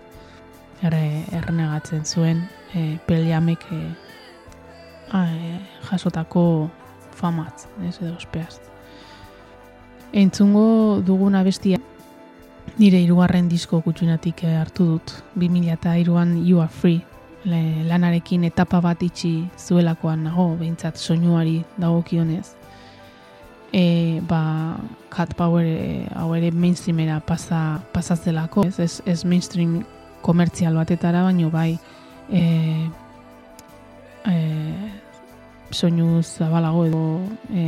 Erre, 0.84 1.24
errenegatzen 1.32 2.04
zuen 2.04 2.44
e, 2.74 2.98
peliamek 3.06 3.66
e, 3.72 3.80
a, 5.10 5.24
e, 5.26 5.58
jasotako 5.90 6.70
famatz, 7.14 7.66
ez 7.88 7.96
edo 8.00 8.14
ospeaz. 8.14 8.73
Entzungo 10.14 11.02
duguna 11.02 11.42
bestia 11.42 11.80
nire 12.78 13.00
hirugarren 13.02 13.48
disko 13.50 13.80
kutsunatik 13.82 14.44
eh, 14.46 14.54
hartu 14.54 14.86
dut. 14.92 15.14
2003an 15.34 16.36
You 16.46 16.60
Are 16.62 16.70
Free 16.70 17.02
le, 17.44 17.60
lanarekin 17.88 18.44
etapa 18.46 18.80
bat 18.84 19.02
itxi 19.02 19.32
zuelakoan 19.58 20.22
nago, 20.28 20.52
behintzat 20.60 21.00
soinuari 21.02 21.56
dagokionez. 21.82 22.54
E, 23.74 24.20
ba, 24.28 24.78
Cat 25.10 25.34
Power 25.34 25.66
e, 25.66 26.06
hau 26.14 26.30
ere 26.38 26.52
mainstreamera 26.54 27.18
pasa, 27.26 27.80
pasatzelako, 27.92 28.68
ez, 28.70 28.78
ez, 28.78 29.00
ez 29.10 29.24
mainstream 29.26 29.80
komertzial 30.22 30.78
batetara, 30.78 31.24
baino 31.26 31.50
bai 31.50 31.72
e, 32.30 32.44
e, 34.30 34.36
soinu 35.74 36.22
zabalago 36.22 36.86
edo 36.86 37.04
e, 37.50 37.64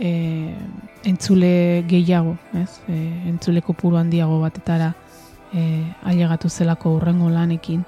e, 0.00 0.10
entzule 1.04 1.84
gehiago, 1.88 2.36
ez? 2.54 2.80
E, 2.88 2.96
entzule 3.28 3.62
kopuru 3.62 3.96
handiago 3.96 4.40
batetara 4.40 4.92
e, 5.52 5.82
ailegatu 6.04 6.48
zelako 6.48 6.96
urrengo 6.96 7.30
lanekin. 7.30 7.84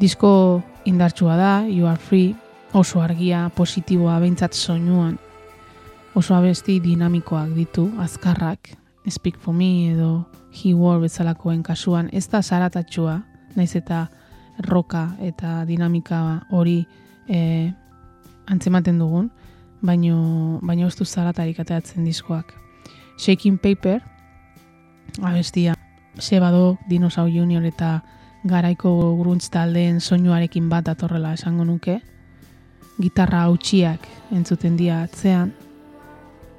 Disko 0.00 0.62
indartsua 0.84 1.36
da, 1.36 1.52
You 1.68 1.86
Are 1.86 2.00
Free, 2.00 2.34
oso 2.72 3.02
argia, 3.02 3.50
positiboa, 3.54 4.18
behintzat 4.20 4.54
soinuan, 4.54 5.18
oso 6.14 6.34
abesti 6.34 6.80
dinamikoak 6.80 7.54
ditu, 7.56 7.90
azkarrak, 8.00 8.76
Speak 9.08 9.38
for 9.38 9.54
Me 9.54 9.92
edo 9.92 10.26
He 10.52 10.74
War 10.74 11.00
bezalakoen 11.00 11.62
kasuan, 11.62 12.10
ez 12.12 12.28
da 12.28 12.42
zaratatxua, 12.42 13.16
naiz 13.56 13.74
eta 13.74 14.08
roka 14.68 15.16
eta 15.24 15.64
dinamika 15.66 16.20
hori 16.50 16.84
e, 17.26 17.72
antzematen 18.46 18.98
dugun, 18.98 19.30
baino, 19.82 20.58
baino 20.62 20.86
ez 20.86 20.96
du 20.96 21.04
zaratarik 21.04 21.60
ateratzen 21.60 22.04
diskoak. 22.04 22.54
Shaking 23.18 23.58
Paper, 23.58 24.00
abestia, 25.22 25.74
Sebado, 26.18 26.78
Dinosau 26.88 27.28
Junior 27.28 27.64
eta 27.64 28.00
garaiko 28.44 29.16
gruntz 29.20 29.50
taldeen 29.52 30.00
soinuarekin 30.00 30.68
bat 30.68 30.84
datorrela 30.84 31.34
esango 31.34 31.64
nuke. 31.64 32.00
Gitarra 33.00 33.44
hautsiak 33.48 34.06
entzuten 34.32 34.76
dira 34.76 35.02
atzean, 35.04 35.52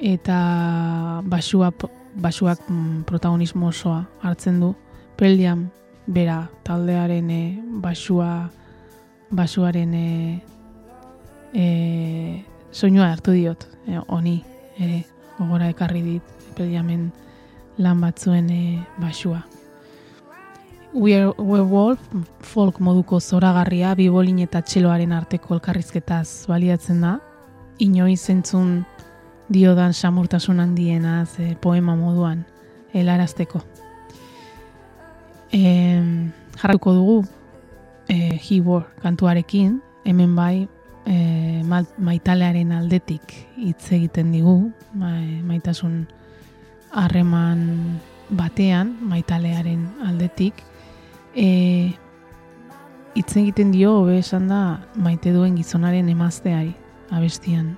eta 0.02 1.22
basua, 1.24 1.72
basuak 2.16 2.66
mm, 2.68 3.04
protagonismo 3.06 3.68
osoa 3.68 4.06
hartzen 4.22 4.60
du. 4.60 4.74
Peldiam 5.18 5.68
bera 6.08 6.48
taldearen 6.66 7.30
e, 7.30 7.44
basua 7.84 8.50
basuaren 9.32 9.94
e, 9.94 10.42
soinua 12.72 13.12
hartu 13.12 13.32
diot, 13.36 13.68
e, 13.88 14.00
honi 14.08 14.42
ere 14.80 15.04
gogora 15.38 15.70
ekarri 15.70 16.02
dit 16.04 16.38
Peldiamen 16.56 17.12
lan 17.78 18.02
batzuen 18.02 18.50
e, 18.52 18.80
basua. 19.00 19.42
We're, 20.94 21.32
Werewolf 21.38 22.00
folk 22.44 22.82
moduko 22.84 23.22
zoragarria 23.22 23.94
bibolin 23.96 24.42
eta 24.44 24.60
txeloaren 24.62 25.14
arteko 25.16 25.56
elkarrizketaz 25.56 26.48
baliatzen 26.52 27.00
da. 27.02 27.14
Inoiz 27.80 28.26
entzun 28.30 28.82
diodan 29.52 29.94
samurtasun 29.94 30.60
handienaz 30.60 31.40
e, 31.40 31.56
poema 31.56 31.96
moduan 31.96 32.44
helarazteko. 32.94 33.64
E, 35.52 35.62
jarratuko 36.60 36.94
dugu 36.94 37.18
e, 38.10 38.40
War 38.66 38.86
kantuarekin, 39.02 39.82
hemen 40.04 40.36
bai 40.36 40.68
e, 41.06 41.62
ma- 41.66 41.86
maitalearen 41.98 42.72
aldetik 42.72 43.34
hitz 43.58 43.92
egiten 43.92 44.32
digu, 44.32 44.72
ma, 44.94 45.14
maitasun 45.48 46.06
harreman 46.92 48.00
batean, 48.30 48.96
maitalearen 49.08 49.88
aldetik, 50.08 50.64
e, 51.36 51.92
hitz 53.16 53.36
egiten 53.38 53.72
dio 53.72 53.98
hobe 54.02 54.20
esan 54.20 54.48
da 54.52 54.62
maite 54.96 55.34
duen 55.36 55.58
gizonaren 55.60 56.10
emazteari 56.10 56.74
abestian. 57.12 57.76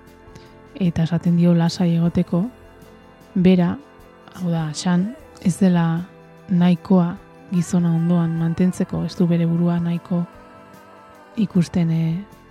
Eta 0.73 1.03
esaten 1.05 1.37
dio 1.37 1.53
lasai 1.53 1.93
egoteko. 1.95 2.47
Bera, 3.35 3.75
hau 4.35 4.49
da, 4.49 4.67
xan, 4.73 5.11
ez 5.41 5.57
dela 5.59 6.03
nahikoa 6.49 7.15
gizona 7.53 7.91
ondoan 7.93 8.37
mantentzeko, 8.39 9.03
ez 9.05 9.15
du 9.17 9.27
bere 9.29 9.45
burua 9.45 9.79
nahiko 9.81 10.23
ikusten 11.37 11.91
e, 11.91 12.03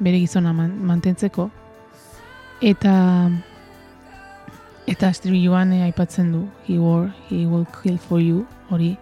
bere 0.03 0.19
gizona 0.19 0.53
man, 0.53 0.75
mantentzeko. 0.85 1.49
Eta 2.63 2.95
eta 4.87 5.09
estribilloan 5.09 5.73
e, 5.73 5.83
aipatzen 5.87 6.33
du 6.35 6.47
he 6.67 6.79
war, 6.79 7.11
he 7.31 7.47
will 7.47 7.67
kill 7.83 7.99
for 7.99 8.21
you 8.21 8.47
hori 8.71 8.97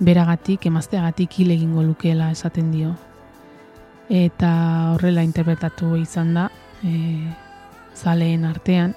beragatik, 0.00 0.66
emazteagatik 0.66 1.32
hil 1.38 1.50
egingo 1.50 1.82
lukeela 1.82 2.30
esaten 2.30 2.72
dio. 2.72 2.94
Eta 4.08 4.94
horrela 4.94 5.24
interpretatu 5.26 5.96
izan 5.96 6.34
da 6.34 6.48
e, 6.84 6.92
zaleen 7.96 8.44
artean. 8.44 8.94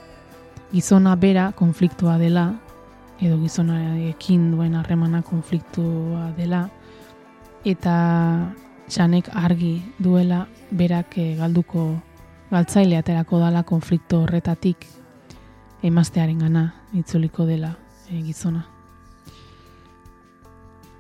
Gizona 0.72 1.15
bera 1.15 1.52
konfliktua 1.58 2.17
dela 2.22 2.52
edo 3.19 3.39
gizonarekin 3.41 4.52
duen 4.54 4.76
harremana 4.76 5.22
konfliktua 5.22 6.30
dela. 6.38 6.67
Eta 7.65 7.95
txanek 8.89 9.30
argi 9.38 9.84
duela 10.02 10.47
berak 10.71 11.17
eh, 11.21 11.36
galduko 11.38 11.91
galtzaile 12.49 12.97
aterako 12.97 13.39
dala 13.39 13.62
konflikto 13.63 14.23
horretatik 14.23 14.88
emaztearen 15.86 16.39
gana 16.39 16.63
itzuliko 16.97 17.45
dela 17.45 17.75
eh, 18.10 18.21
gizona. 18.25 18.65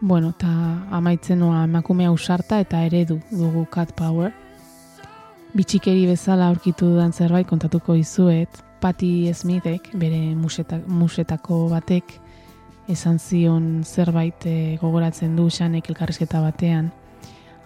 Bueno, 0.01 0.29
eta 0.29 0.49
amaitzen 0.95 1.41
noa 1.41 1.65
emakume 1.65 2.05
ausarta 2.07 2.59
eta 2.63 2.85
eredu 2.85 3.19
dugu 3.31 3.65
Cat 3.73 3.91
Power. 3.97 4.31
Bitxikeri 5.53 6.05
bezala 6.07 6.47
aurkitu 6.47 6.93
dudan 6.93 7.11
zerbait 7.11 7.47
kontatuko 7.47 7.95
izuet, 7.97 8.61
Patti 8.79 9.33
Smithek, 9.33 9.89
bere 9.99 10.35
museta, 10.39 10.77
musetako 10.87 11.65
batek, 11.73 12.13
esan 12.87 13.19
zion 13.19 13.83
zerbait 13.83 14.45
eh, 14.45 14.77
gogoratzen 14.79 15.35
du 15.35 15.49
xanek 15.49 15.89
elkarrizketa 15.89 16.39
batean. 16.45 16.93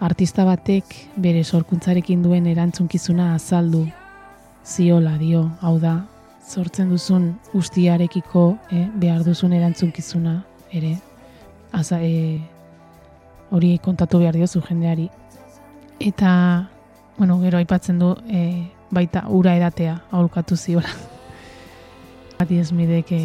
Artista 0.04 0.44
batek 0.44 0.98
bere 1.16 1.46
sorkuntzarekin 1.48 2.26
duen 2.26 2.48
erantzunkizuna 2.52 3.30
azaldu 3.38 3.86
ziola 4.68 5.14
dio, 5.16 5.46
hau 5.64 5.78
da, 5.80 5.94
sortzen 6.44 6.90
duzun 6.92 7.30
guztiarekiko 7.54 8.44
eh, 8.72 8.84
behar 9.00 9.24
duzun 9.24 9.56
erantzunkizuna 9.56 10.36
ere. 10.76 10.98
Aza, 11.72 12.02
e, 12.04 12.36
hori 13.56 13.78
kontatu 13.80 14.20
behar 14.20 14.36
diozu 14.36 14.62
jendeari. 14.68 15.08
Eta, 16.04 16.36
bueno, 17.18 17.40
gero 17.40 17.64
aipatzen 17.64 18.04
du 18.04 18.14
e, 18.28 18.46
baita 18.92 19.24
ura 19.30 19.56
edatea 19.56 20.02
aholkatu 20.12 20.60
ziola. 20.60 20.92
Patti 22.38 22.60
Smithek 22.60 23.12
e, 23.16 23.24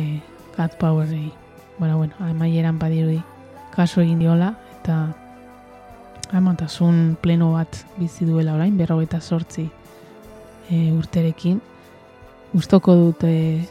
Cat 0.54 0.78
Powerrei. 0.78 1.32
Bueno, 1.78 1.98
bueno, 1.98 2.14
amaieran 2.20 2.78
badirudi 2.78 3.18
kaso 3.74 4.00
egin 4.00 4.22
diola 4.22 4.54
eta 4.78 5.08
amantasun 6.32 7.16
pleno 7.20 7.52
bat 7.54 7.84
bizi 7.96 8.26
duela 8.26 8.54
orain, 8.54 8.76
berrogeita 8.76 9.20
sortzi 9.20 9.68
e, 10.70 10.92
urterekin. 10.92 11.60
Gustoko 12.52 12.94
dut 12.96 13.24
e, 13.24 13.64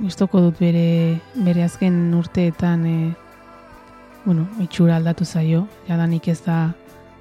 gustoko 0.00 0.40
dut 0.44 0.58
bere 0.60 1.18
bere 1.34 1.64
azken 1.64 2.14
urteetan 2.14 2.86
e, 2.86 2.96
bueno, 4.24 4.48
itxura 4.60 4.96
aldatu 4.96 5.24
zaio, 5.24 5.66
jadanik 5.88 6.28
ez 6.28 6.40
da 6.44 6.72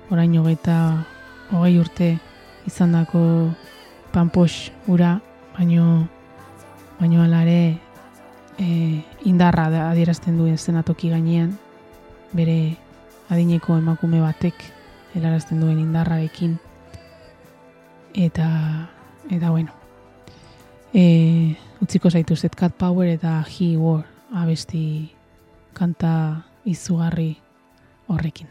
orain 0.10 0.34
hogeita 0.38 1.06
hogei 1.52 1.78
urte 1.80 2.16
izandako 2.66 3.52
panpos 4.12 4.72
ura, 4.88 5.20
baino 5.58 6.08
baino 7.00 7.22
hala 7.22 7.44
ere 7.44 7.78
e, 8.58 9.04
indarra 9.26 9.70
da- 9.70 9.90
adierazten 9.92 10.38
duen 10.38 10.58
zenatoki 10.58 11.12
gainean, 11.14 11.54
bere 12.34 12.78
adineko 13.30 13.78
emakume 13.78 14.22
batek 14.22 14.68
helarazten 15.16 15.62
duen 15.62 15.80
indarrarekin 15.80 16.58
eta 18.14 18.50
eta 19.32 19.50
bueno 19.52 19.72
e, 20.94 21.56
utziko 21.82 22.10
zaituzet 22.10 22.56
Cat 22.56 22.76
Power 22.78 23.10
eta 23.10 23.44
He 23.44 23.76
War 23.78 24.06
abesti 24.34 25.12
kanta 25.74 26.46
izugarri 26.66 27.36
horrekin. 28.08 28.48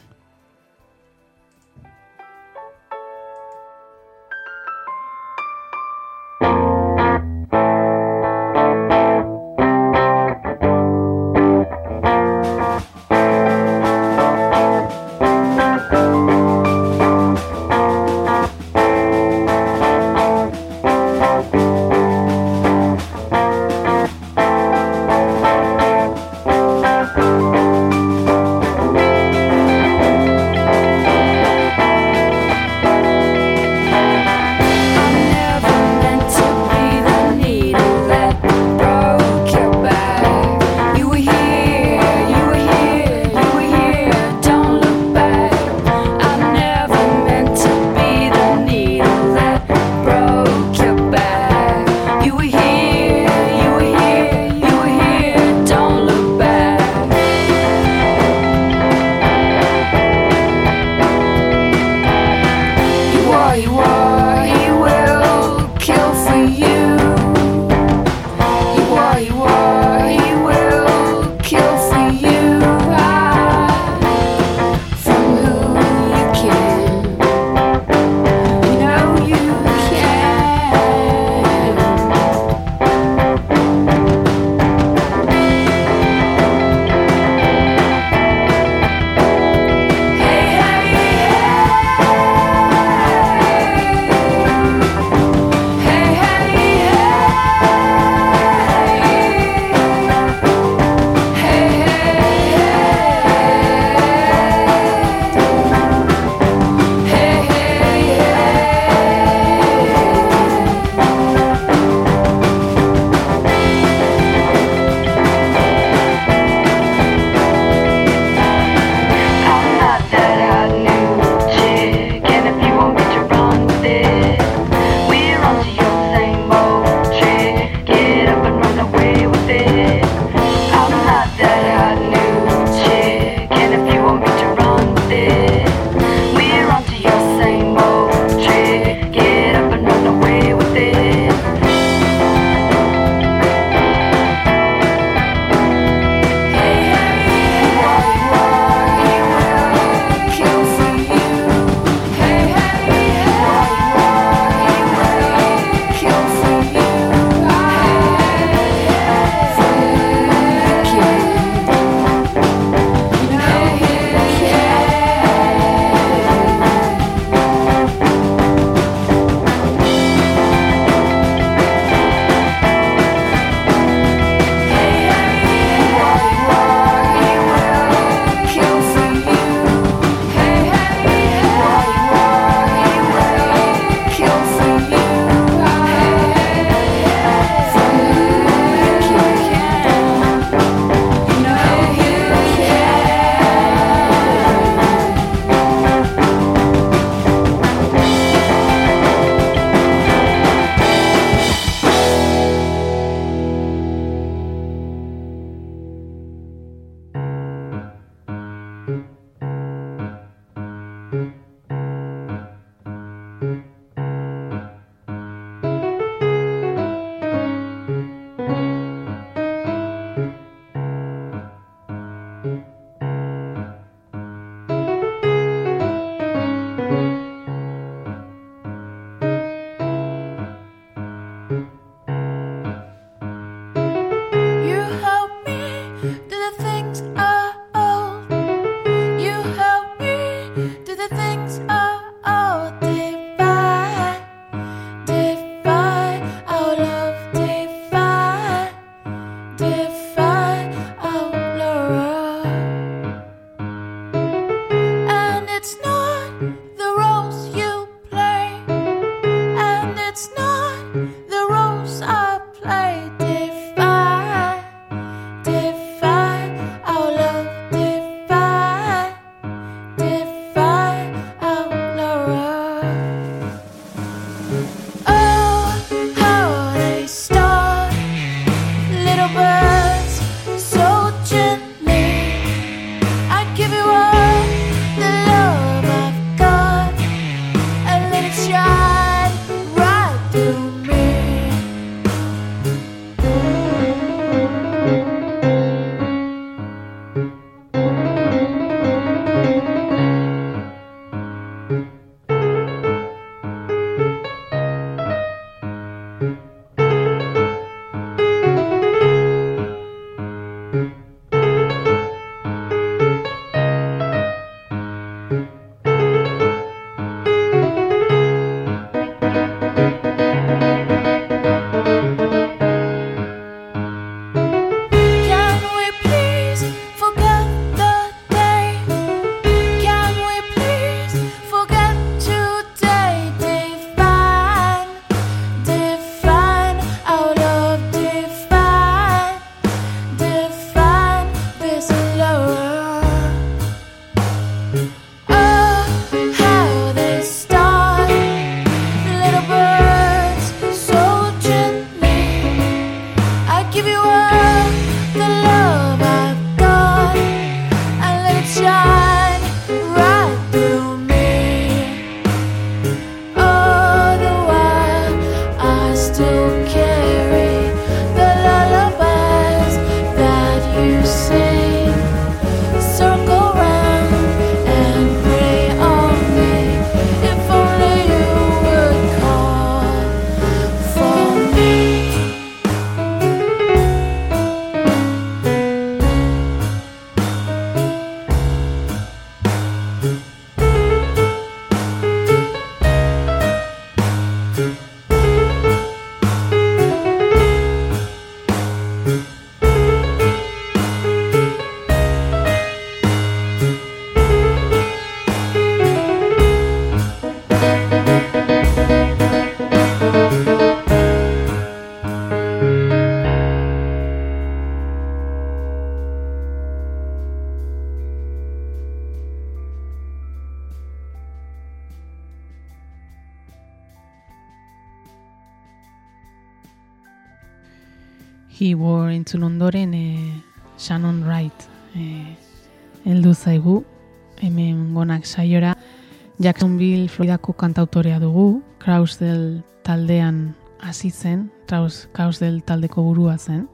Floridako 437.15 437.53
kantautorea 437.55 438.19
dugu, 438.19 438.65
Krausdel 438.83 439.63
taldean 439.87 440.57
hasi 440.83 441.13
zen, 441.15 441.53
Kraus, 441.69 442.09
Krausdel 442.13 442.57
taldeko 442.67 443.05
burua 443.07 443.37
zen, 443.39 443.69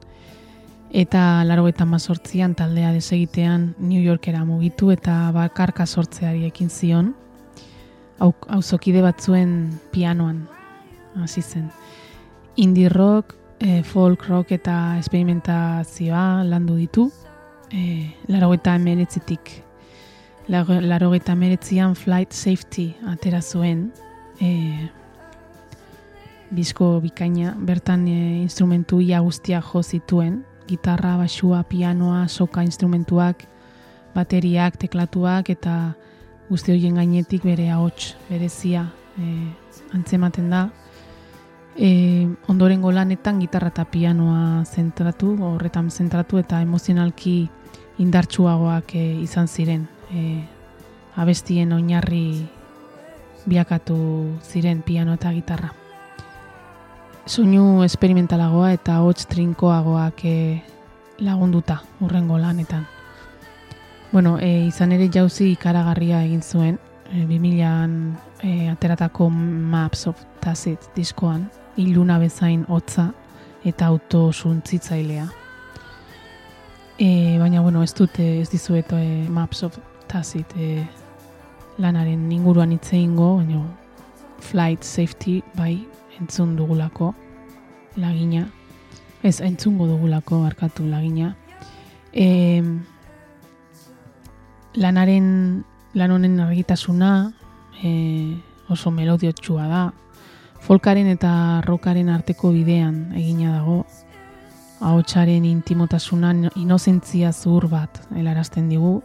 eta 0.93 1.41
laro 1.47 1.65
eta 1.71 1.87
mazortzian 1.89 2.53
taldea 2.53 2.91
desegitean 2.93 3.71
New 3.79 4.03
Yorkera 4.03 4.43
mugitu 4.45 4.91
eta 4.93 5.31
bakarka 5.33 5.87
sortzeari 5.87 6.45
ekin 6.51 6.69
zion, 6.69 7.15
auzokide 8.21 9.01
batzuen 9.01 9.55
pianoan 9.91 10.43
hasi 11.17 11.41
zen. 11.41 11.71
Indie 12.61 12.89
rock, 12.93 13.33
eh, 13.59 13.81
folk 13.81 14.27
rock 14.29 14.51
eta 14.51 14.99
experimentazioa 14.99 16.43
landu 16.43 16.77
ditu, 16.77 17.09
eh, 17.71 18.13
laro 18.27 18.53
eta 18.53 18.75
emeretzitik 18.75 19.63
laro 20.47 21.13
eta 21.13 21.35
meretzian 21.35 21.95
Flight 21.95 22.33
Safety 22.33 22.95
atera 23.07 23.41
zuen 23.41 23.91
e, 24.39 24.89
bizko 26.51 26.99
bikaina, 27.01 27.55
bertan 27.57 28.07
e, 28.07 28.41
instrumentu 28.41 28.99
ia 29.01 29.19
guztia 29.19 29.61
jo 29.61 29.83
zituen, 29.83 30.43
gitarra, 30.67 31.15
basua, 31.17 31.63
pianoa, 31.63 32.27
soka 32.27 32.63
instrumentuak, 32.63 33.45
bateriak, 34.15 34.77
teklatuak 34.77 35.49
eta 35.49 35.93
guzti 36.49 36.73
horien 36.73 36.99
gainetik 36.99 37.45
bere 37.47 37.69
ahots 37.71 38.15
berezia 38.29 38.89
e, 39.17 39.53
antzematen 39.95 40.49
da. 40.49 40.67
E, 41.77 42.27
ondorengo 42.51 42.91
lanetan 42.91 43.39
gitarra 43.39 43.71
eta 43.71 43.85
pianoa 43.87 44.65
zentratu, 44.65 45.37
horretan 45.53 45.89
zentratu 45.89 46.41
eta 46.41 46.59
emozionalki 46.61 47.47
indartsuagoak 48.03 48.95
e, 48.99 49.07
izan 49.23 49.47
ziren 49.47 49.87
e, 50.13 50.43
abestien 51.15 51.73
oinarri 51.73 52.47
biakatu 53.45 54.39
ziren 54.43 54.81
piano 54.81 55.13
eta 55.13 55.31
gitarra. 55.33 55.73
Soinu 57.25 57.83
esperimentalagoa 57.85 58.71
eta 58.73 58.99
hots 59.01 59.27
trinkoagoak 59.29 60.25
e, 60.25 60.61
lagunduta 61.19 61.81
urrengo 62.01 62.37
lanetan. 62.37 62.87
Bueno, 64.11 64.37
e, 64.39 64.65
izan 64.67 64.91
ere 64.91 65.07
jauzi 65.13 65.51
ikaragarria 65.53 66.23
egin 66.25 66.41
zuen, 66.41 66.79
e, 67.11 67.25
2000an 67.29 67.93
e, 68.43 68.69
ateratako 68.69 69.29
Maps 69.29 70.07
of 70.07 70.23
Tacit 70.41 70.89
diskoan, 70.95 71.45
iluna 71.77 72.17
bezain 72.19 72.65
hotza 72.67 73.11
eta 73.63 73.87
autosuntzitzailea. 73.87 75.29
E, 76.97 77.37
baina, 77.39 77.61
bueno, 77.61 77.83
ez 77.83 77.93
dute 77.95 78.41
ez 78.41 78.49
dizueto 78.49 78.97
e, 78.97 79.29
Maps 79.29 79.63
of 79.63 79.77
Tacit 80.11 80.51
e, 80.59 80.83
lanaren 81.79 82.27
inguruan 82.35 82.73
hitze 82.75 82.97
ingo, 82.99 83.37
baina 83.39 83.61
flight 84.41 84.83
safety 84.83 85.41
bai 85.55 85.87
entzun 86.19 86.57
dugulako 86.57 87.13
lagina. 87.95 88.47
Ez, 89.23 89.39
entzungo 89.41 89.87
dugulako 89.87 90.43
arkatu 90.45 90.85
lagina. 90.89 91.35
E, 92.11 92.61
lanaren 94.75 95.63
lan 95.93 96.11
honen 96.11 96.39
argitasuna 96.39 97.31
e, 97.83 98.35
oso 98.69 98.91
melodiotsua 98.91 99.67
da. 99.67 99.83
Folkaren 100.61 101.07
eta 101.09 101.61
rockaren 101.65 102.09
arteko 102.09 102.51
bidean 102.51 103.11
egina 103.17 103.57
dago. 103.57 103.85
Ahotsaren 104.81 105.45
intimotasuna 105.45 106.33
inozentzia 106.57 107.31
zuhur 107.31 107.67
bat 107.69 108.01
helarazten 108.15 108.69
digu. 108.69 108.99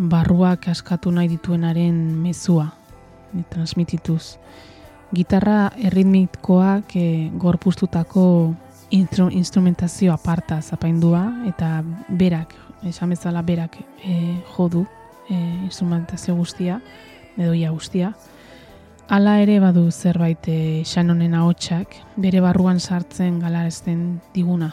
Barruak 0.00 0.70
askatu 0.72 1.10
nahi 1.12 1.28
dituenaren 1.28 1.96
mezua 2.22 2.70
transmitituz. 3.52 4.38
Gitarra 5.12 5.72
erritmikoak 5.76 6.94
e, 6.96 7.02
gorpuztutako 7.36 8.22
instru, 8.96 9.28
instrumentazio 9.28 10.14
aparta 10.14 10.62
zapaindua 10.62 11.26
eta 11.50 11.82
berak, 12.08 12.54
esan 12.88 13.12
bezala 13.12 13.42
berak 13.42 13.76
e, 14.00 14.38
jodu 14.54 14.86
e, 15.28 15.36
instrumentazio 15.66 16.34
guztia, 16.38 16.80
edo 17.36 17.52
ia 17.52 17.70
guztia. 17.70 18.14
Hala 19.10 19.36
ere 19.42 19.58
badu 19.60 19.90
zerbait 19.90 20.48
e, 20.48 20.82
Shannonen 20.86 21.34
ahotsak 21.34 21.98
bere 22.16 22.40
barruan 22.40 22.80
sartzen 22.80 23.36
galarazten 23.44 24.22
diguna. 24.32 24.72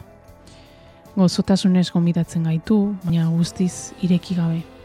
Gozotasunez 1.18 1.90
gonbidatzen 1.92 2.48
gaitu, 2.48 2.80
baina 3.04 3.28
guztiz 3.28 3.92
ireki 4.06 4.40
gabe. 4.40 4.77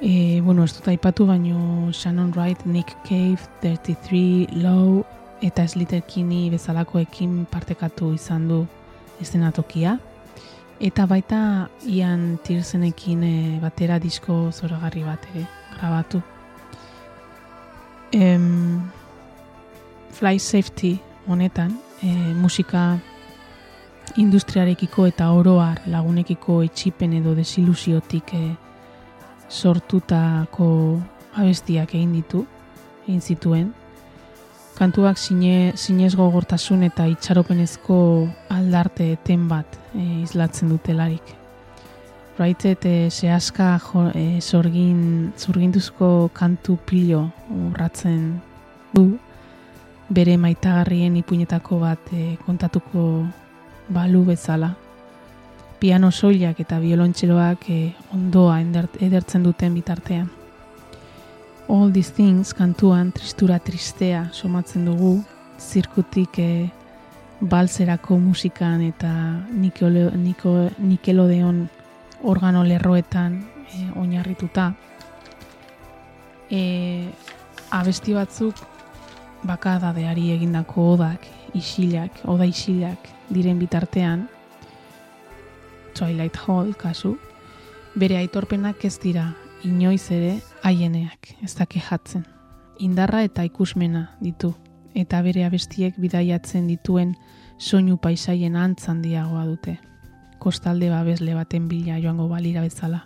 E, 0.00 0.40
bueno, 0.40 0.64
ez 0.64 0.72
dut 0.72 0.86
aipatu, 0.88 1.26
baino 1.28 1.90
Shannon 1.92 2.32
Wright, 2.32 2.64
Nick 2.64 2.96
Cave, 3.04 3.38
33, 3.60 4.48
Low 4.62 5.04
eta 5.42 5.66
Slater 5.68 6.02
Kinney 6.02 6.48
bezalakoekin 6.48 7.44
partekatu 7.50 8.14
izan 8.16 8.46
du 8.48 8.62
eszenatokia. 9.20 9.98
Eta 10.80 11.04
baita 11.04 11.68
Ian 11.84 12.38
Tirsenekin 12.44 13.24
e, 13.24 13.34
batera 13.60 13.98
disko 14.00 14.48
zoragarri 14.52 15.04
bat 15.04 15.26
ere 15.34 15.44
grabatu. 15.74 16.22
Em, 18.16 18.80
Fly 20.16 20.38
Safety 20.40 20.94
honetan, 21.28 21.76
e, 22.00 22.08
musika 22.40 22.96
industriarekiko 24.16 25.04
eta 25.06 25.28
oroar 25.36 25.84
lagunekiko 25.86 26.62
etxipen 26.64 27.12
edo 27.20 27.36
desilusiotik 27.36 28.34
e, 28.34 28.44
sortutako 29.50 31.00
abestiak 31.34 31.94
egin 31.94 32.14
ditu, 32.14 32.44
egin 33.06 33.20
zituen. 33.20 33.68
Kantuak 34.78 35.18
sine, 35.20 35.72
sinez 35.76 36.14
gogortasun 36.16 36.86
eta 36.86 37.04
itxaropenezko 37.10 37.98
aldarte 38.54 39.10
eten 39.18 39.44
bat 39.50 39.76
e, 39.92 40.22
izlatzen 40.22 40.70
dutelarik. 40.72 41.34
Raitet 42.38 42.86
e, 42.88 42.94
sehaska 43.12 43.74
jo, 43.84 44.06
e, 44.16 44.40
sorgin, 44.40 45.32
zurginduzko 45.36 46.30
kantu 46.32 46.78
pilo 46.88 47.26
urratzen 47.52 48.38
du, 48.94 49.18
bere 50.08 50.38
maitagarrien 50.40 51.18
ipuinetako 51.20 51.82
bat 51.82 52.14
e, 52.16 52.36
kontatuko 52.46 53.26
balu 53.90 54.24
bezala 54.30 54.72
piano 55.80 56.10
soilak 56.12 56.60
eta 56.60 56.78
biolontxeroak 56.78 57.64
eh, 57.72 57.94
ondoa 58.12 58.60
edertzen 59.00 59.42
duten 59.42 59.74
bitartean. 59.74 60.28
All 61.68 61.92
these 61.92 62.12
things 62.12 62.52
kantuan 62.54 63.12
tristura 63.12 63.58
tristea 63.58 64.28
somatzen 64.32 64.84
dugu, 64.84 65.22
zirkutik 65.58 66.38
eh, 66.38 66.68
balzerako 67.40 68.18
musikan 68.18 68.82
eta 68.84 69.12
nikolo, 69.50 70.10
niko, 70.10 70.68
nikelodeon 70.78 71.62
organo 72.22 72.64
lerroetan 72.64 73.38
eh, 73.72 73.86
oinarrituta. 73.96 74.72
E, 76.50 77.06
abesti 77.70 78.12
batzuk 78.12 78.58
bakadadeari 79.46 80.32
egindako 80.34 80.90
odak, 80.96 81.24
isilak, 81.54 82.18
oda 82.28 82.44
isilak 82.44 83.06
diren 83.30 83.60
bitartean, 83.62 84.26
Twilight 86.00 86.36
Hall 86.46 86.72
kasu, 86.80 87.18
bere 87.94 88.16
aitorpenak 88.16 88.86
ez 88.88 88.94
dira 89.02 89.34
inoiz 89.68 90.06
ere 90.08 90.38
haieneak, 90.64 91.34
ez 91.44 91.52
da 91.58 91.66
kejatzen. 91.68 92.22
Indarra 92.80 93.20
eta 93.26 93.44
ikusmena 93.44 94.06
ditu, 94.24 94.54
eta 94.96 95.20
bere 95.20 95.44
abestiek 95.44 95.98
bidaiatzen 96.00 96.70
dituen 96.72 97.12
soinu 97.58 97.98
paisaien 98.00 98.56
antzan 98.56 99.04
diagoa 99.04 99.44
dute. 99.50 99.76
Kostalde 100.40 100.88
babesle 100.88 101.36
baten 101.36 101.68
bila 101.68 102.00
joango 102.00 102.30
balira 102.32 102.64
bezala. 102.64 103.04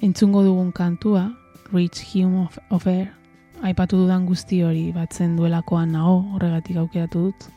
Entzungo 0.00 0.42
dugun 0.42 0.72
kantua, 0.72 1.28
Rich 1.74 2.06
Hume 2.14 2.46
of, 2.46 2.58
of 2.70 2.86
Air, 2.86 3.12
aipatu 3.60 4.00
dudan 4.00 4.24
guzti 4.24 4.64
hori 4.64 4.88
batzen 4.96 5.36
duelakoan 5.36 5.92
nago 5.92 6.22
horregatik 6.32 6.80
aukeratu 6.80 7.28
dut. 7.28 7.48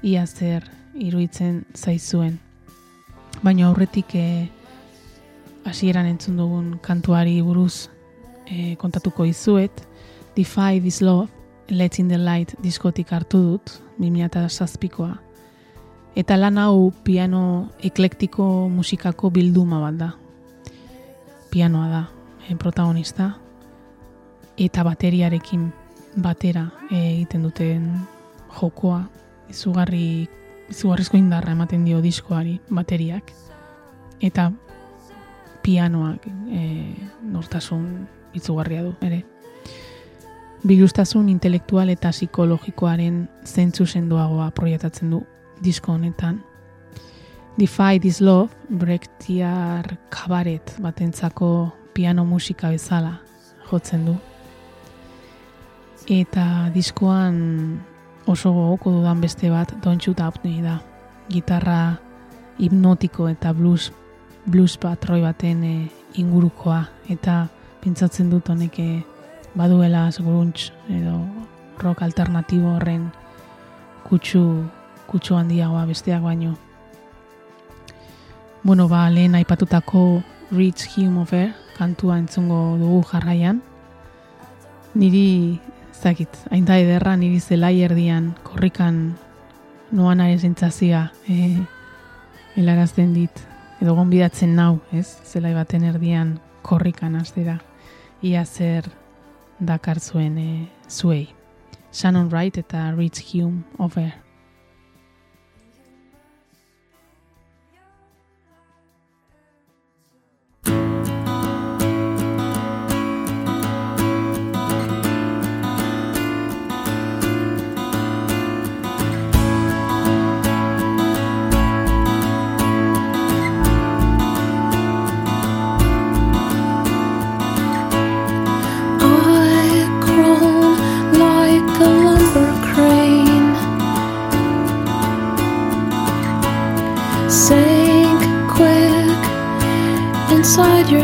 Ia 0.00 0.24
zer 0.24 0.64
iruditzen 0.96 1.66
zaizuen 1.76 2.38
baina 3.42 3.68
aurretik 3.68 4.14
e, 4.14 4.48
hasieran 5.68 6.06
entzun 6.06 6.36
dugun 6.36 6.78
kantuari 6.82 7.40
buruz 7.42 7.88
e, 8.46 8.76
kontatuko 8.76 9.24
izuet, 9.28 9.84
Defy 10.36 10.80
This 10.80 11.00
Love, 11.02 11.28
Let's 11.70 11.98
in 11.98 12.08
the 12.08 12.18
Light 12.18 12.54
diskotik 12.62 13.12
hartu 13.12 13.40
dut, 13.42 13.82
2007koa. 14.00 15.18
Eta 16.16 16.36
lan 16.36 16.58
hau 16.58 16.90
piano 17.04 17.68
eklektiko 17.84 18.68
musikako 18.72 19.30
bilduma 19.30 19.80
bat 19.80 19.98
da. 19.98 20.12
Pianoa 21.50 21.88
da, 21.88 22.02
e, 22.48 22.56
protagonista, 22.56 23.34
eta 24.58 24.82
bateriarekin 24.84 25.68
batera 26.18 26.66
egiten 26.90 27.44
duten 27.46 27.84
jokoa 28.60 29.04
izugarri 29.50 30.28
izugarrizko 30.70 31.16
indarra 31.16 31.52
ematen 31.52 31.84
dio 31.84 32.00
diskoari 32.04 32.58
bateriak 32.70 33.32
eta 34.20 34.50
pianoak 35.62 36.26
e, 36.26 36.62
nortasun 37.22 38.06
izugarria 38.34 38.82
du 38.82 38.94
ere. 39.04 39.22
Bilustasun 40.66 41.28
intelektual 41.28 41.90
eta 41.92 42.10
psikologikoaren 42.10 43.28
zentzu 43.46 43.86
sendoagoa 43.86 44.50
proiektatzen 44.56 45.10
du 45.10 45.22
disko 45.62 45.92
honetan. 45.92 46.40
Defy 47.58 47.98
This 47.98 48.20
Love, 48.20 48.54
brektiar 48.68 49.96
kabaret 50.10 50.76
batentzako 50.82 51.72
piano 51.94 52.24
musika 52.24 52.70
bezala 52.70 53.16
jotzen 53.70 54.04
du. 54.06 54.16
Eta 56.08 56.70
diskoan 56.74 57.80
oso 58.28 58.52
gogoko 58.52 58.92
dudan 58.92 59.20
beste 59.20 59.48
bat 59.50 59.72
Don't 59.82 60.04
You 60.06 60.14
Doubt 60.14 60.44
da. 60.62 60.78
Gitarra 61.28 61.98
hipnotiko 62.58 63.28
eta 63.28 63.52
blues, 63.52 63.92
blues 64.46 64.76
patroi 64.76 65.22
baten 65.22 65.64
e, 65.64 65.88
ingurukoa. 66.14 66.84
Eta 67.08 67.48
pentsatzen 67.80 68.30
dut 68.30 68.48
honek 68.48 68.78
eh, 68.78 69.02
baduela 69.54 70.10
seguruntz 70.12 70.70
edo 70.88 71.24
rock 71.78 72.02
alternatibo 72.02 72.74
horren 72.76 73.10
kutsu, 74.04 74.64
kutsu 75.06 75.34
handiagoa 75.34 75.86
besteak 75.86 76.22
baino. 76.22 76.56
Bueno, 78.62 78.88
ba, 78.88 79.08
lehen 79.10 79.34
aipatutako 79.34 80.22
Rich 80.52 80.96
Hume 80.96 81.22
of 81.22 81.32
Air 81.32 81.54
kantua 81.78 82.18
entzungo 82.18 82.76
dugu 82.76 83.02
jarraian. 83.06 83.62
Niri, 84.94 85.60
zakit, 85.98 86.36
hain 86.50 86.64
da 86.64 86.78
ederra 86.78 87.16
niri 87.16 87.40
zelai 87.40 87.80
erdian 87.82 88.30
korrikan 88.46 89.16
noan 89.90 90.20
ari 90.20 90.38
zentzazia 90.38 91.08
e, 91.28 91.56
helarazten 92.56 93.14
dit. 93.14 93.44
Edo 93.78 93.94
gonbidatzen 93.94 94.56
nau, 94.58 94.80
ez? 94.92 95.06
Zelai 95.24 95.54
baten 95.54 95.84
erdian 95.86 96.38
korrikan 96.66 97.14
astera. 97.16 97.58
Ia 98.22 98.44
zer 98.44 98.88
dakar 99.58 100.00
zuen 100.00 100.38
e, 100.38 100.48
zuei. 100.88 101.28
Shannon 101.92 102.28
Wright 102.30 102.58
eta 102.58 102.90
Rich 102.96 103.22
Hume 103.32 103.62
of 103.78 103.96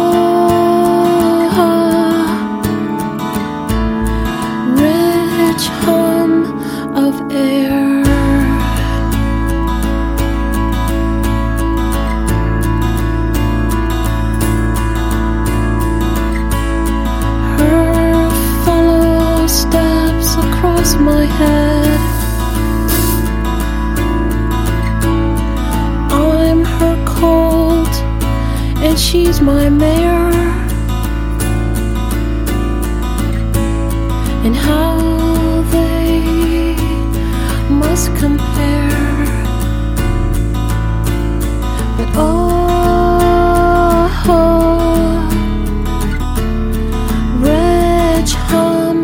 rich 4.74 5.66
hum 5.84 6.32
of 6.96 7.14
air. 7.30 8.02
Her 17.58 18.30
follow 18.64 19.46
steps 19.46 20.34
across 20.34 20.96
my 20.96 21.24
head. 21.24 21.71
And 28.92 29.00
she's 29.00 29.40
my 29.40 29.70
mare. 29.70 30.32
And 34.44 34.54
how 34.54 35.62
they 35.76 36.76
must 37.70 38.14
compare. 38.16 39.24
But 41.96 42.08
oh, 42.16 42.52
rich 47.40 48.32
hum 48.50 48.98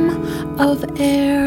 of 0.58 0.84
air. 1.00 1.37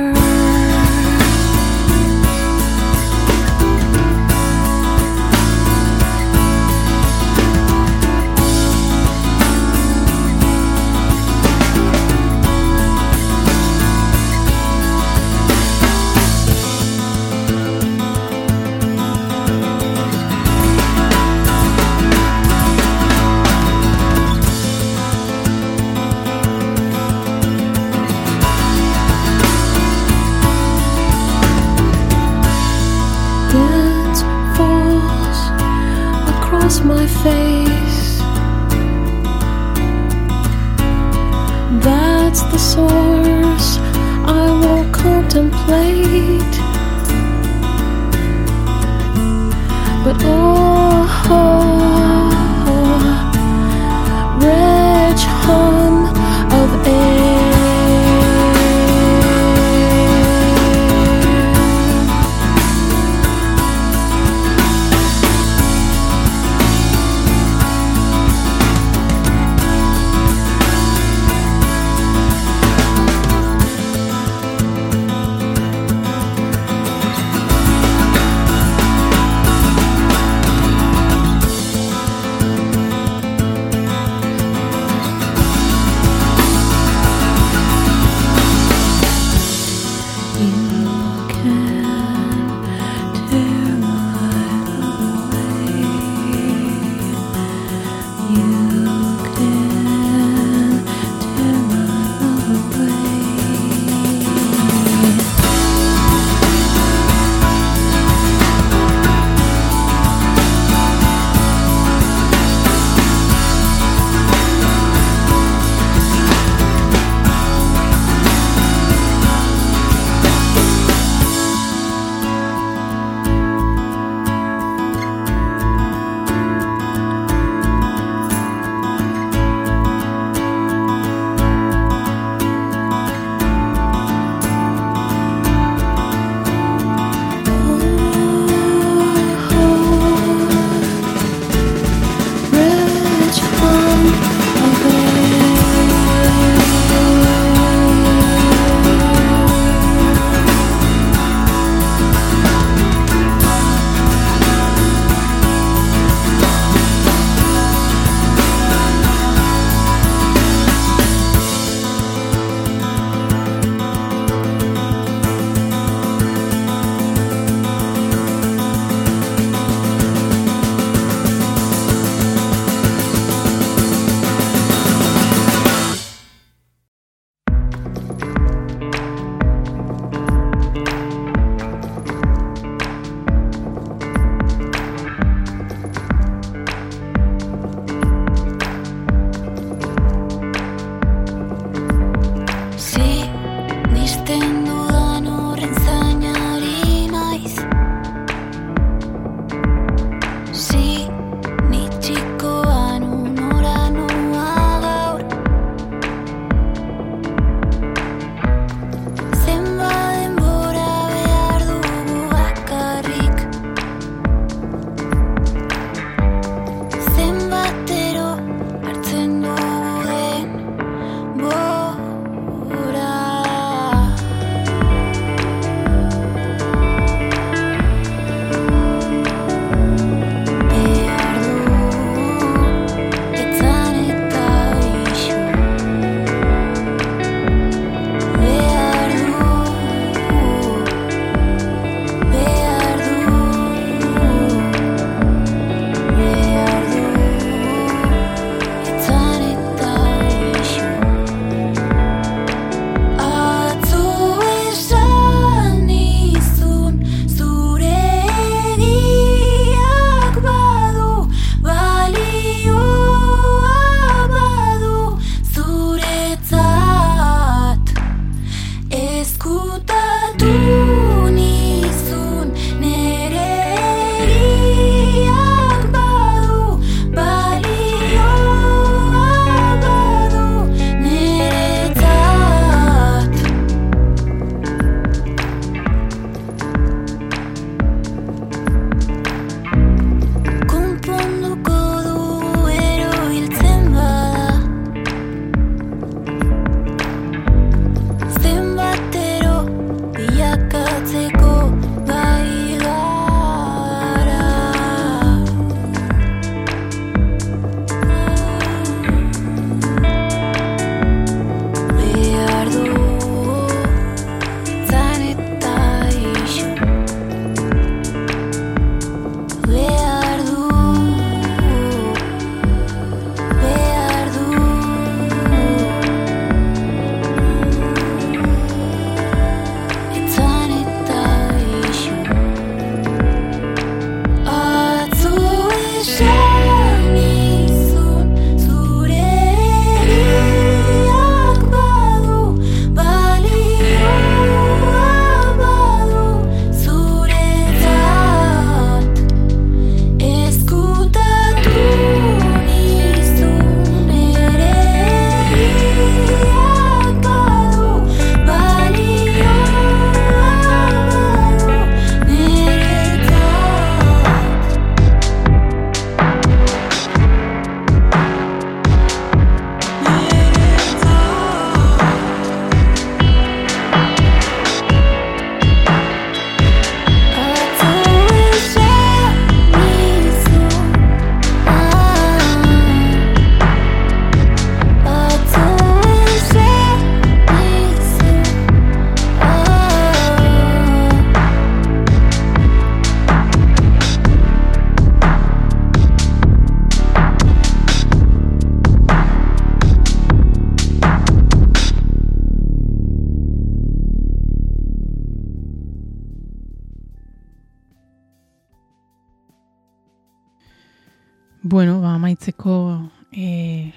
Bueno, 411.71 412.01
ba, 412.01 412.15
amaitzeko 412.15 413.09
e, 413.31 413.93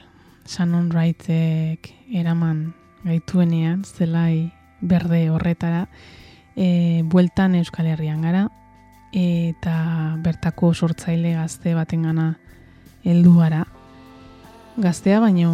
Shannon 0.46 0.90
Wrightek 0.92 1.88
eraman 2.14 2.68
gaituenean, 3.02 3.80
zelai 3.82 4.52
berde 4.78 5.24
horretara, 5.28 5.88
e, 6.54 7.02
bueltan 7.02 7.56
Euskal 7.58 7.88
Herrian 7.90 8.22
gara, 8.22 8.44
eta 9.10 9.74
bertako 10.22 10.70
sortzaile 10.72 11.32
gazte 11.34 11.74
batengana 11.74 12.36
heldu 13.02 13.34
gara. 13.40 13.64
Gaztea 14.76 15.18
baino 15.18 15.50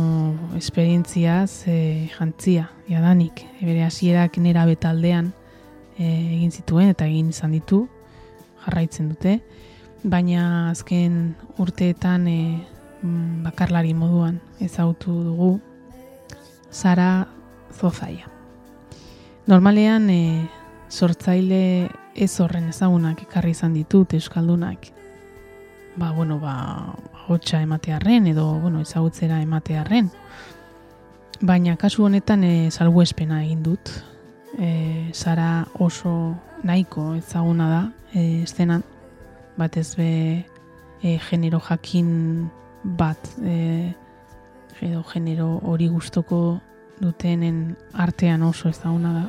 esperientziaz 0.60 1.64
e, 1.72 2.10
jantzia, 2.18 2.68
jadanik, 2.84 3.46
bere 3.62 3.86
hasierak 3.88 4.36
nera 4.44 4.66
betaldean 4.68 5.32
e, 5.96 6.36
egin 6.36 6.52
zituen 6.52 6.92
eta 6.92 7.08
egin 7.08 7.32
izan 7.32 7.56
ditu, 7.56 7.86
jarraitzen 8.66 9.08
dute, 9.14 9.38
baina 10.03 10.70
azken 10.70 11.34
urteetan 11.59 12.26
e, 12.28 12.40
bakarlari 13.44 13.94
moduan 13.94 14.40
ezagutu 14.61 15.12
dugu 15.24 15.61
Sara 16.70 17.26
Zozaia. 17.74 18.28
Normalean 19.46 20.11
e, 20.11 20.48
sortzaile 20.88 21.90
ez 22.14 22.32
horren 22.40 22.68
ezagunak 22.70 23.22
ekarri 23.26 23.55
izan 23.57 23.74
ditut 23.74 24.14
euskaldunak. 24.14 24.90
Ba, 25.96 26.12
bueno, 26.12 26.38
ba, 26.38 26.94
hotxa 27.26 27.61
ematearren 27.62 28.28
edo, 28.30 28.46
bueno, 28.61 28.80
ezagutzera 28.80 29.40
ematearren. 29.42 30.11
Baina 31.40 31.76
kasu 31.80 32.05
honetan 32.07 32.44
e, 32.44 32.70
salbuespena 32.70 33.42
egin 33.44 33.64
dut. 33.66 33.90
E, 34.59 35.11
Sara 35.14 35.66
oso 35.78 36.36
nahiko 36.62 37.14
ezaguna 37.16 37.68
da 37.70 37.82
e, 38.12 38.42
estenan, 38.44 38.84
batez 39.61 39.94
be 39.96 40.11
e, 41.02 41.18
genero 41.28 41.61
jakin 41.61 42.50
bat 42.82 43.20
e, 43.44 43.92
edo 44.80 45.04
genero 45.12 45.61
hori 45.68 45.88
gustoko 45.88 46.61
dutenen 47.00 47.76
artean 47.92 48.42
oso 48.42 48.68
ezaguna 48.68 49.12
da. 49.12 49.26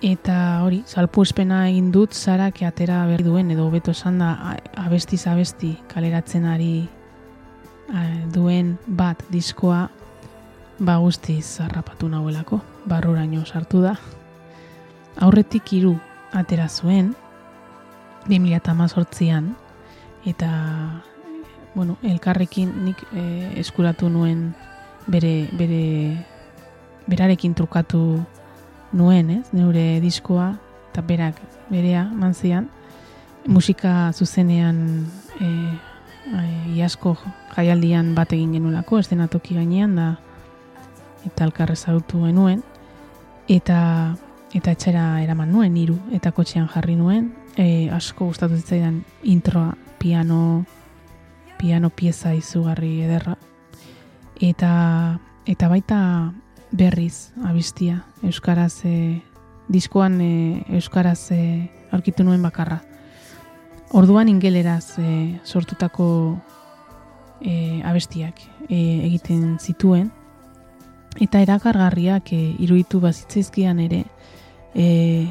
Eta 0.00 0.36
hori, 0.64 0.80
salpuespena 0.88 1.66
egin 1.68 1.90
dut 1.92 2.14
Sarak 2.16 2.62
atera 2.64 3.02
berri 3.10 3.26
duen 3.26 3.50
edo 3.52 3.66
hobeto 3.68 3.92
esan 3.92 4.18
da 4.22 4.56
abestiz 4.80 5.26
abesti 5.28 5.74
kaleratzen 5.92 6.46
ari 6.48 6.88
a, 7.92 8.06
duen 8.32 8.78
bat 8.86 9.20
diskoa 9.30 9.88
ba 10.80 10.96
guztiz 10.96 11.60
harrapatu 11.60 12.08
nahuelako, 12.08 12.62
barruraino 12.88 13.44
sartu 13.44 13.82
da. 13.84 13.98
Aurretik 15.20 15.74
hiru 15.76 15.98
atera 16.32 16.68
zuen 16.68 17.12
2018an 18.28 19.54
eta 20.26 20.50
bueno, 21.74 21.96
elkarrekin 22.02 22.72
nik 22.84 22.98
e, 23.14 23.52
eskuratu 23.60 24.08
nuen 24.10 24.54
bere, 25.06 25.48
bere 25.56 26.26
berarekin 27.06 27.54
trukatu 27.54 28.20
nuen, 28.92 29.30
ez, 29.30 29.46
neure 29.52 30.00
diskoa 30.02 30.52
eta 30.90 31.02
berak 31.06 31.38
berea 31.70 32.04
manzian 32.10 32.68
musika 33.46 34.12
zuzenean 34.12 35.06
e, 35.40 35.46
e, 35.46 36.42
iasko 36.76 37.16
jaialdian 37.54 38.14
bat 38.14 38.32
egin 38.32 38.52
genuelako, 38.58 38.98
estenatoki 38.98 39.54
gainean 39.54 39.94
da 39.96 40.08
eta 41.26 41.44
elkar 41.44 41.70
ezagutu 41.72 42.24
genuen. 42.26 42.62
Eta 43.48 44.16
eta 44.54 44.72
etxera 44.74 45.20
eraman 45.22 45.52
nuen 45.52 45.76
hiru 45.78 45.96
eta 46.14 46.32
kotxean 46.34 46.66
jarri 46.70 46.96
nuen 46.98 47.30
e, 47.60 47.90
asko 47.92 48.30
gustatu 48.30 48.56
zitzaidan 48.56 49.02
introa 49.22 49.76
piano 49.98 50.64
piano 51.58 51.90
pieza 51.90 52.32
izugarri 52.34 53.02
ederra. 53.04 53.36
Eta 54.40 55.20
eta 55.44 55.68
baita 55.68 55.98
berriz 56.72 57.32
abistia 57.44 58.04
euskaraz 58.24 58.84
e, 58.88 59.20
diskoan 59.68 60.20
e, 60.24 60.30
euskaraz 60.78 61.32
e, 61.36 61.68
aurkitu 61.92 62.24
nuen 62.24 62.42
bakarra. 62.42 62.80
Orduan 63.92 64.30
ingeleraz 64.32 64.96
e, 64.98 65.36
sortutako 65.44 66.38
e, 67.42 67.82
abestiak 67.84 68.40
e, 68.70 69.04
egiten 69.10 69.58
zituen. 69.60 70.08
Eta 71.20 71.42
erakargarriak 71.42 72.32
e, 72.32 72.40
iruditu 72.62 73.02
bazitzaizkian 73.04 73.84
ere 73.84 74.04
e, 74.72 75.26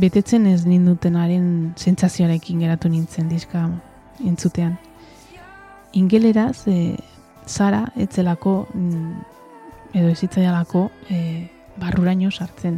betetzen 0.00 0.46
ez 0.46 0.64
nindutenaren 0.64 1.74
sentsazioarekin 1.76 2.62
geratu 2.64 2.88
nintzen 2.88 3.28
diska 3.28 3.66
entzutean 4.24 4.78
ingeleraz 5.92 6.66
e, 6.68 6.96
Sara 7.46 7.88
etzelako 7.98 8.68
mm, 8.74 9.22
edo 9.98 10.10
ezitzaialako 10.12 10.84
e, 11.10 11.48
barruraino 11.80 12.30
sartzen. 12.30 12.76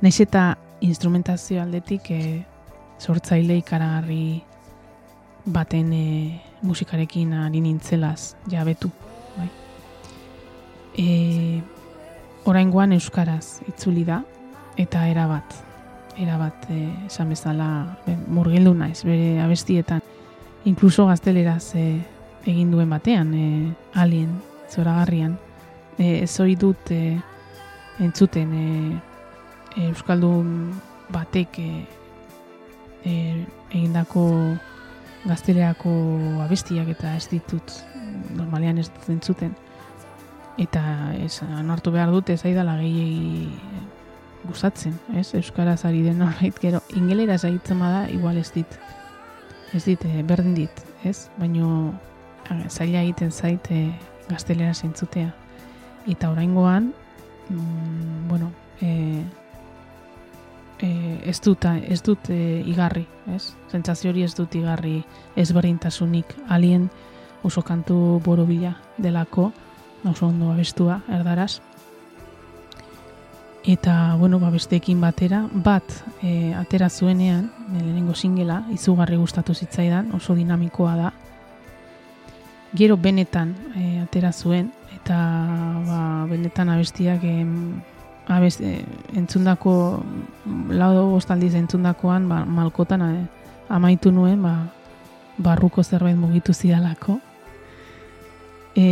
Naiz 0.00 0.20
eta 0.24 0.54
instrumentazio 0.80 1.60
aldetik 1.60 2.10
e, 2.14 2.20
sortzaile 2.98 3.58
ikaragarri 3.60 4.40
baten 5.44 5.92
e, 5.92 6.06
musikarekin 6.64 7.34
ari 7.42 7.60
nintzelaz 7.60 8.36
jabetu. 8.48 8.90
Bai. 9.36 9.50
E, 10.96 11.06
oraingoan 12.48 12.96
euskaraz 12.96 13.60
itzuli 13.68 14.06
da 14.08 14.22
eta 14.80 15.04
erabat 15.10 15.65
erabat 16.18 16.68
e, 16.70 16.88
esan 17.06 17.30
bezala 17.32 17.98
e, 18.06 18.16
murgildu 18.28 18.74
naiz 18.74 19.02
bere 19.04 19.40
abestietan. 19.44 20.02
Inkluso 20.66 21.06
gazteleraz 21.06 21.74
e, 21.76 21.86
egin 22.46 22.70
duen 22.70 22.90
batean 22.90 23.34
e, 23.34 23.48
alien 23.94 24.32
zoragarrian. 24.72 25.36
E, 25.98 26.22
ez 26.22 26.32
ohi 26.40 26.56
dut 26.56 26.90
e, 26.90 27.18
entzuten 28.00 28.52
e, 28.54 28.68
e, 29.76 29.88
euskaldun 29.88 30.72
batek 31.12 31.60
e, 31.60 31.70
e, 33.04 33.14
egindako 33.70 34.26
gazteleako 35.26 35.92
abestiak 36.44 36.90
eta 36.94 37.16
ez 37.18 37.26
ditut 37.30 37.78
normalean 38.36 38.78
ez 38.78 38.88
dut 38.90 39.08
entzuten. 39.12 39.54
Eta 40.56 40.82
ez 41.20 41.42
onartu 41.44 41.92
behar 41.92 42.12
dut 42.14 42.30
ez 42.32 42.40
aidala 42.48 42.78
gehiegi 42.80 43.50
gustatzen, 44.46 44.98
ez? 45.14 45.34
Euskaraz 45.34 45.84
ari 45.84 46.02
den 46.02 46.22
horreit 46.22 46.58
gero 46.62 46.82
ingelera 46.96 47.38
zaitzen 47.38 47.78
bada 47.82 48.06
igual 48.10 48.36
ez 48.40 48.50
dit 48.54 48.78
ez 49.74 49.84
dit, 49.84 50.04
eh, 50.04 50.22
berdin 50.22 50.54
dit, 50.54 50.84
ez? 51.04 51.28
Baino 51.36 51.94
zaila 52.68 53.02
egiten 53.02 53.32
zait 53.32 53.66
eh, 53.70 53.90
gaztelera 54.28 54.74
zentzutea. 54.74 55.34
Eta 56.06 56.30
oraingoan, 56.30 56.92
mm, 57.48 58.28
bueno, 58.28 58.52
e, 58.80 59.22
e, 60.78 60.88
ez 61.24 61.40
dut, 61.40 61.64
ez 61.64 62.02
dut 62.02 62.30
e, 62.30 62.62
igarri, 62.66 63.06
ez? 63.34 63.54
Sentsazio 63.72 64.10
hori 64.10 64.22
ez 64.22 64.34
dut 64.34 64.54
igarri 64.54 65.00
ezberdintasunik 65.36 66.36
alien 66.48 66.88
oso 67.42 67.62
kantu 67.62 68.20
borobila 68.24 68.76
delako, 68.98 69.52
oso 70.04 70.28
ondo 70.28 70.52
abestua, 70.52 71.00
erdaraz. 71.08 71.60
Eta, 73.66 74.14
bueno, 74.14 74.38
ba, 74.38 74.50
besteekin 74.54 75.00
batera, 75.02 75.40
bat 75.50 75.82
e, 76.22 76.54
atera 76.54 76.86
zuenean, 76.88 77.48
e, 77.74 77.80
lehenengo 77.80 78.14
singela, 78.14 78.60
izugarri 78.70 79.16
gustatu 79.18 79.56
zitzaidan, 79.58 80.12
oso 80.14 80.36
dinamikoa 80.38 80.92
da. 80.94 81.08
Gero 82.78 82.94
benetan 82.96 83.56
e, 83.74 83.98
atera 84.04 84.30
zuen, 84.30 84.70
eta 84.94 85.16
ba, 85.82 85.98
benetan 86.30 86.70
abestiak 86.70 87.24
em, 87.26 87.80
abest, 88.30 88.62
e, 88.62 88.84
entzundako, 89.18 89.74
lau 90.70 90.92
bostaldiz 91.16 91.56
entzundakoan, 91.58 92.30
ba, 92.30 92.44
malkotan 92.46 93.02
e, 93.02 93.26
amaitu 93.66 94.14
nuen, 94.14 94.46
ba, 94.46 94.54
barruko 95.42 95.82
zerbait 95.82 96.14
mugitu 96.14 96.54
zidalako. 96.54 97.18
E, 98.78 98.86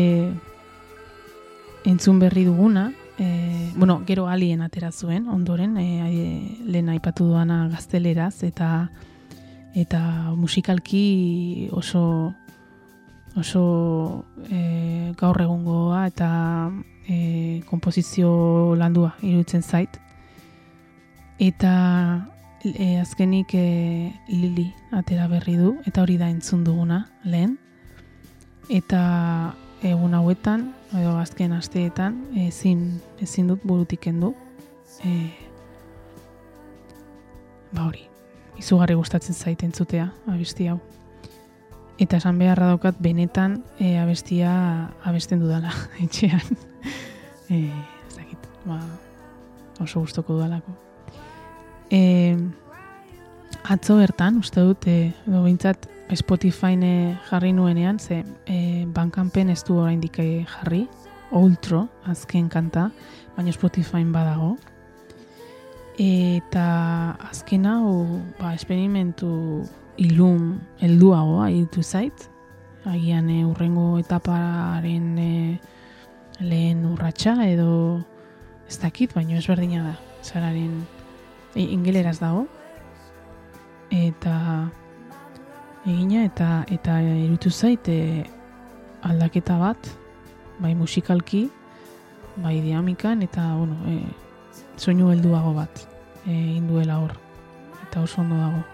entzun 1.87 2.19
berri 2.19 2.43
duguna, 2.51 2.89
e, 3.19 3.73
bueno, 3.77 4.03
gero 4.07 4.29
alien 4.29 4.63
atera 4.63 4.91
zuen, 4.93 5.29
ondoren, 5.29 5.77
e, 5.79 6.59
lehen 6.67 6.89
aipatu 6.89 7.27
duana 7.29 7.69
gazteleraz, 7.69 8.43
eta 8.43 8.91
eta 9.75 10.01
musikalki 10.37 11.69
oso 11.73 12.33
oso 13.37 14.25
e, 14.51 15.13
gaur 15.19 15.41
egungoa 15.43 16.07
eta 16.07 16.71
e, 17.09 17.63
komposizio 17.67 18.75
landua 18.79 19.15
iruditzen 19.23 19.63
zait. 19.63 19.99
Eta 21.39 22.31
e, 22.63 23.01
azkenik 23.01 23.55
e, 23.55 24.13
Lili 24.29 24.71
atera 24.95 25.27
berri 25.29 25.57
du, 25.59 25.75
eta 25.87 26.03
hori 26.03 26.17
da 26.17 26.31
entzun 26.31 26.65
duguna 26.65 27.05
lehen. 27.25 27.59
Eta 28.71 29.55
egun 29.83 30.15
hauetan, 30.15 30.71
edo 30.95 31.17
azken 31.19 31.53
asteetan, 31.53 32.19
ezin, 32.47 33.01
ezin 33.23 33.49
dut 33.51 33.63
burutik 33.67 34.05
kendu. 34.07 34.35
E, 35.05 35.13
ba 37.75 37.89
hori, 37.89 38.05
izugarri 38.61 38.97
gustatzen 38.99 39.35
zait 39.35 39.63
entzutea, 39.67 40.11
abesti 40.31 40.69
hau. 40.71 40.81
eta 41.99 42.19
esan 42.19 42.39
beharra 42.39 42.73
daukat 42.73 42.97
benetan 42.99 43.61
e, 43.79 43.93
abestia 44.03 44.51
abesten 45.07 45.39
dudala 45.39 45.71
etxean. 46.05 46.59
e, 47.49 47.71
ez 47.71 48.17
dakit, 48.17 48.49
ba, 48.67 48.81
oso 49.81 50.01
gustoko 50.01 50.35
dudalako. 50.35 50.75
E, 51.91 52.37
atzo 53.63 53.99
bertan, 53.99 54.39
uste 54.43 54.61
dut, 54.61 54.87
e, 54.87 55.13
edo 55.27 55.43
behintzat 55.43 55.87
Spotify 56.17 56.77
jarri 57.31 57.53
nuenean, 57.53 57.99
ze 57.99 58.25
e, 58.47 58.85
bankanpen 58.87 59.51
ez 59.51 59.63
du 59.65 59.79
oraindik 59.79 60.19
e, 60.19 60.45
jarri, 60.45 60.89
Ultro, 61.31 61.89
azken 62.07 62.49
kanta, 62.49 62.91
baina 63.37 63.53
Spotify 63.53 64.05
badago. 64.05 64.57
Eta 65.99 67.17
azken 67.31 67.67
hau, 67.67 68.21
ba, 68.39 68.55
esperimentu 68.55 69.65
ilun 69.97 70.61
helduagoa 70.81 71.51
iruditu 71.51 71.83
zait. 71.83 72.29
Agian 72.85 73.31
e, 73.31 73.45
urrengo 73.47 73.99
etaparen 73.99 75.19
e, 75.19 75.59
lehen 76.41 76.85
urratsa 76.87 77.39
edo 77.47 78.03
ez 78.69 78.79
dakit, 78.83 79.15
baina 79.15 79.39
ezberdina 79.39 79.83
da. 79.85 79.97
Zararen 80.23 80.85
e, 81.55 81.63
ingeleraz 81.63 82.19
dago. 82.21 82.47
Eta 83.91 84.71
egina 85.87 86.25
eta 86.25 86.65
eta 86.73 87.01
iruditu 87.03 87.51
zait 87.51 87.89
e, 87.89 88.25
aldaketa 89.03 89.59
bat 89.61 89.91
bai 90.59 90.75
musikalki 90.75 91.49
bai 92.37 92.61
dinamikan 92.61 93.23
eta 93.23 93.55
bueno, 93.57 93.77
e, 93.87 94.01
soinu 94.77 95.11
helduago 95.13 95.53
bat 95.55 95.87
e, 96.27 96.33
induela 96.33 96.99
hor 96.99 97.13
eta 97.89 98.01
oso 98.01 98.21
ondo 98.21 98.37
dago 98.37 98.65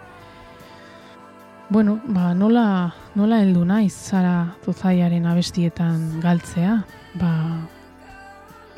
Bueno, 1.70 2.00
ba, 2.02 2.34
nola, 2.34 2.96
nola 3.14 3.36
heldu 3.44 3.60
naiz 3.62 3.92
zara 3.94 4.56
tozaiaren 4.64 5.28
abestietan 5.30 6.18
galtzea? 6.18 6.80
Ba, 7.14 7.28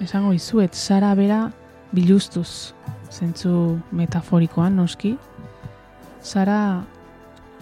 esango 0.04 0.34
izuet, 0.36 0.76
zara 0.76 1.14
bera 1.16 1.38
biluztuz, 1.96 2.74
zentzu 3.08 3.78
metaforikoan 3.96 4.76
noski. 4.76 5.14
Zara 6.20 6.84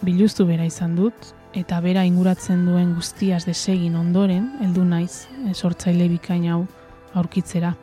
biluztu 0.03 0.47
bera 0.49 0.65
izan 0.65 0.97
dut, 0.97 1.33
eta 1.57 1.81
bera 1.83 2.05
inguratzen 2.07 2.65
duen 2.67 2.95
guztiaz 2.95 3.45
desegin 3.47 3.97
ondoren, 3.99 4.47
heldu 4.63 4.85
naiz, 4.87 5.27
e, 5.45 5.55
sortzaile 5.55 6.09
bikain 6.09 6.47
hau 6.53 6.65
aurkitzera. 7.19 7.75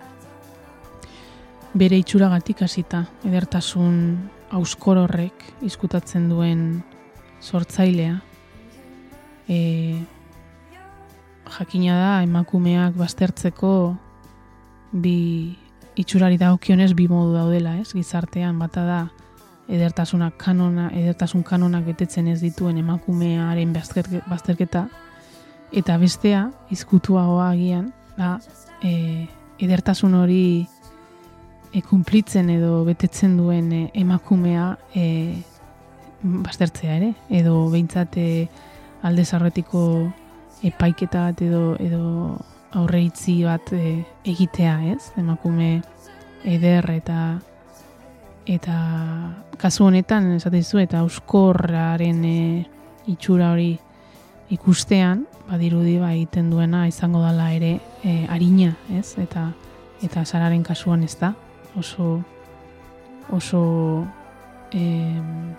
Bere 1.78 2.00
itxuragatik 2.00 2.64
hasita, 2.64 3.04
edertasun 3.28 3.98
auskor 4.56 5.02
horrek 5.04 5.44
izkutatzen 5.68 6.30
duen 6.32 6.62
sortzailea. 7.44 8.18
E, 9.48 9.60
jakina 11.58 12.00
da 12.00 12.12
emakumeak 12.24 12.96
baztertzeko 12.98 13.72
bi 14.92 15.18
itxurari 15.98 16.38
dagokionez 16.40 16.94
bi 16.96 17.08
modu 17.12 17.36
daudela, 17.36 17.78
ez? 17.82 17.92
Gizartean 17.94 18.60
bata 18.60 18.84
da 18.88 19.00
edertasunak 19.68 20.38
kanona, 20.40 20.90
edertasun 20.96 21.44
kanonak 21.44 21.86
betetzen 21.86 22.28
ez 22.32 22.40
dituen 22.42 22.78
emakumearen 22.80 23.74
bazterke- 23.76 24.24
bazterketa 24.30 24.88
eta 25.76 25.98
bestea 26.00 26.48
izkutuagoa 26.72 27.50
agian 27.52 27.92
da 28.18 28.38
e, 28.84 29.28
edertasun 29.60 30.16
hori 30.16 30.68
e, 31.74 31.82
kumplitzen 31.82 32.50
edo 32.54 32.84
betetzen 32.88 33.36
duen 33.38 33.72
e, 33.74 33.82
emakumea 33.94 34.70
e, 34.96 35.08
baztertzea 36.24 36.96
ere, 36.98 37.12
edo 37.30 37.68
behintzat 37.74 38.18
e, 38.18 38.48
alde 39.06 39.26
zarretiko 39.26 39.82
epaiketa 40.66 41.28
bat 41.28 41.44
edo, 41.46 41.76
edo 41.80 42.38
aurreitzi 42.78 43.42
bat 43.46 43.72
e, 43.76 44.00
egitea, 44.26 44.80
ez? 44.94 45.12
Emakume 45.20 45.82
eder 46.48 46.90
eta 46.96 47.20
eta 48.48 48.78
kasu 49.60 49.86
honetan 49.90 50.32
esaten 50.38 50.62
dizu 50.62 50.80
eta 50.80 51.02
euskorraren 51.04 52.24
e, 52.26 52.40
itxura 53.12 53.52
hori 53.52 53.74
ikustean 54.54 55.26
badirudi 55.50 55.98
ba 56.00 56.14
egiten 56.16 56.50
duena 56.52 56.86
izango 56.88 57.22
dala 57.24 57.52
ere 57.56 57.78
e, 58.04 58.26
arina, 58.32 58.74
ez? 58.96 59.18
Eta 59.20 59.52
eta 60.04 60.24
sararen 60.26 60.64
kasuan 60.64 61.04
ez 61.04 61.16
da 61.20 61.34
oso 61.76 62.22
oso 63.32 63.62
em, 64.72 65.56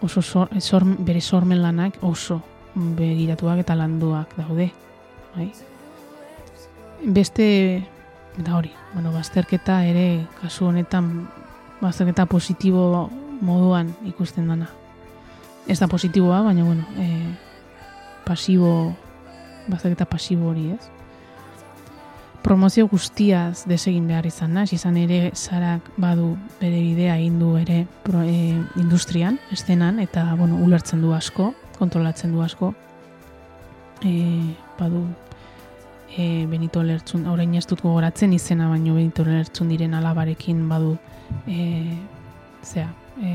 oso 0.00 0.22
sor, 0.22 0.48
sor, 0.60 0.84
bere 0.84 1.20
sormen 1.20 1.62
lanak 1.62 1.98
oso 2.02 2.40
begiratuak 2.74 3.60
eta 3.64 3.74
landuak 3.76 4.32
daude. 4.36 4.70
Bai? 5.34 5.50
Beste 7.04 7.46
da 8.36 8.56
hori, 8.56 8.72
bueno, 8.92 9.12
bazterketa 9.12 9.82
ere 9.88 10.26
kasu 10.40 10.66
honetan 10.68 11.28
bazterketa 11.80 12.26
positibo 12.26 13.08
moduan 13.40 13.94
ikusten 14.06 14.48
dana. 14.48 14.68
Ez 15.66 15.78
da 15.80 15.88
positiboa, 15.88 16.42
baina 16.42 16.64
bueno, 16.64 16.84
e, 16.98 17.08
pasibo, 18.24 18.94
bazterketa 19.68 20.06
pasibo 20.06 20.50
hori, 20.52 20.70
ez? 20.76 20.90
Promozio 22.46 22.86
guztiaz 22.86 23.64
desegin 23.66 24.06
behar 24.06 24.26
izan 24.28 24.54
naiz, 24.54 24.70
izan 24.72 24.96
ere 25.00 25.32
zarak 25.34 25.88
badu 25.98 26.36
bere 26.60 26.78
bidea 26.78 27.16
egin 27.18 27.40
du 27.40 27.56
ere 27.58 27.80
pro, 28.04 28.22
e, 28.22 28.54
industrian, 28.78 29.40
estenan, 29.52 29.98
eta 29.98 30.28
bueno, 30.38 30.60
ulertzen 30.62 31.02
du 31.02 31.12
asko, 31.16 31.52
kontrolatzen 31.78 32.32
du 32.32 32.44
asko. 32.46 32.72
E, 34.04 34.12
badu 34.78 35.06
e, 36.14 36.46
Benito 36.46 36.82
Lertzun, 36.82 37.26
orain 37.26 37.54
ez 37.54 37.66
dut 37.66 37.82
gogoratzen 37.82 38.32
izena, 38.32 38.68
baino 38.68 38.94
Benito 38.94 39.24
Lertzun 39.24 39.68
diren 39.72 39.94
alabarekin 39.94 40.68
badu 40.68 40.96
e, 41.46 41.84
zea, 42.62 42.90
e, 43.22 43.32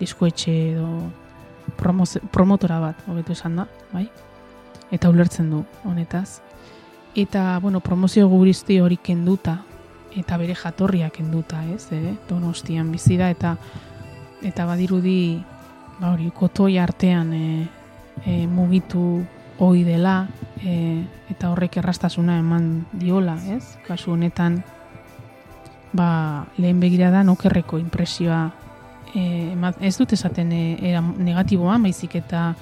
diskoetxe 0.00 0.54
edo 0.72 0.88
promoze- 1.76 2.22
promotora 2.32 2.80
bat, 2.80 3.02
hobetu 3.08 3.32
esan 3.32 3.56
da, 3.60 3.66
bai? 3.92 4.08
Eta 4.90 5.10
ulertzen 5.10 5.50
du 5.50 5.64
honetaz. 5.84 6.40
Eta, 7.14 7.58
bueno, 7.62 7.80
promozio 7.80 8.28
guristi 8.28 8.80
hori 8.80 8.96
kenduta, 8.96 9.60
eta 10.16 10.36
bere 10.38 10.54
jatorria 10.54 11.10
kenduta, 11.10 11.62
ez, 11.74 11.86
eh? 11.92 12.16
Donostian 12.28 12.90
bizi 12.92 13.16
da, 13.18 13.30
eta 13.30 13.56
eta 14.42 14.64
badirudi, 14.64 15.42
ba 16.00 16.14
hori, 16.14 16.30
kotoi 16.32 16.78
artean 16.78 17.32
e, 17.34 17.68
e, 18.24 18.46
mugitu 18.46 19.24
ohi 19.60 19.84
dela, 19.84 20.28
e, 20.64 21.04
eta 21.30 21.50
horrek 21.52 21.76
errastasuna 21.80 22.38
eman 22.40 22.86
diola, 22.92 23.36
ez? 23.52 23.76
Kasu 23.86 24.14
honetan, 24.16 24.62
ba, 25.92 26.46
lehen 26.56 26.80
begirada 26.80 27.22
nokerreko 27.24 27.78
impresioa 27.78 28.50
e, 29.14 29.52
ema- 29.52 29.76
ez 29.80 29.96
dut 29.98 30.14
esaten 30.16 30.52
e, 30.52 30.62
era 30.90 31.02
negatiboa, 31.02 31.78
baizik 31.78 32.16
eta 32.22 32.54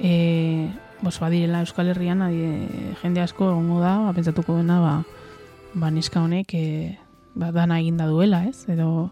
e, 0.00 0.68
bos, 1.02 1.18
badirela 1.20 1.60
Euskal 1.60 1.92
Herrian 1.92 2.22
adie, 2.22 2.94
jende 3.02 3.20
asko 3.20 3.50
egongo 3.50 3.80
da, 3.82 3.98
ba, 4.06 4.14
pentsatuko 4.16 4.56
dena, 4.56 4.80
ba, 4.80 4.94
ba 5.74 5.90
neska 5.90 6.22
honek 6.24 6.54
e, 6.54 6.66
ba, 7.34 7.52
dana 7.52 7.80
eginda 7.80 8.08
duela, 8.08 8.44
ez? 8.48 8.64
Edo 8.72 9.10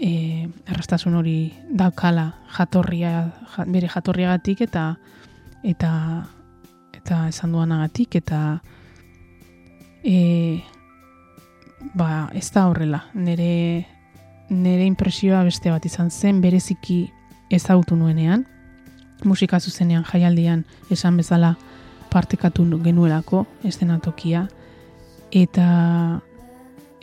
e, 0.00 0.48
errastasun 0.66 1.18
hori 1.20 1.52
daukala 1.68 2.30
jatorria, 2.56 3.12
ja, 3.56 3.68
bere 3.68 3.92
jatorriagatik 3.92 4.64
eta 4.68 4.94
eta 5.66 5.90
eta 7.06 7.28
esan 7.30 7.52
duanagatik 7.54 8.16
eta 8.18 8.58
e, 10.02 10.58
ba, 11.94 12.26
ez 12.34 12.50
da 12.50 12.66
horrela. 12.66 13.04
Nere, 13.14 13.86
nere 14.50 14.86
impresioa 14.90 15.44
beste 15.46 15.70
bat 15.70 15.84
izan 15.86 16.10
zen, 16.10 16.40
bereziki 16.42 17.04
ezagutu 17.54 17.94
nuenean, 17.94 18.42
musika 19.22 19.60
zuzenean 19.60 20.02
jaialdian 20.04 20.64
esan 20.90 21.16
bezala 21.16 21.54
partekatu 22.10 22.64
genuelako 22.82 23.44
estenatokia, 23.62 24.48
eta 25.30 25.66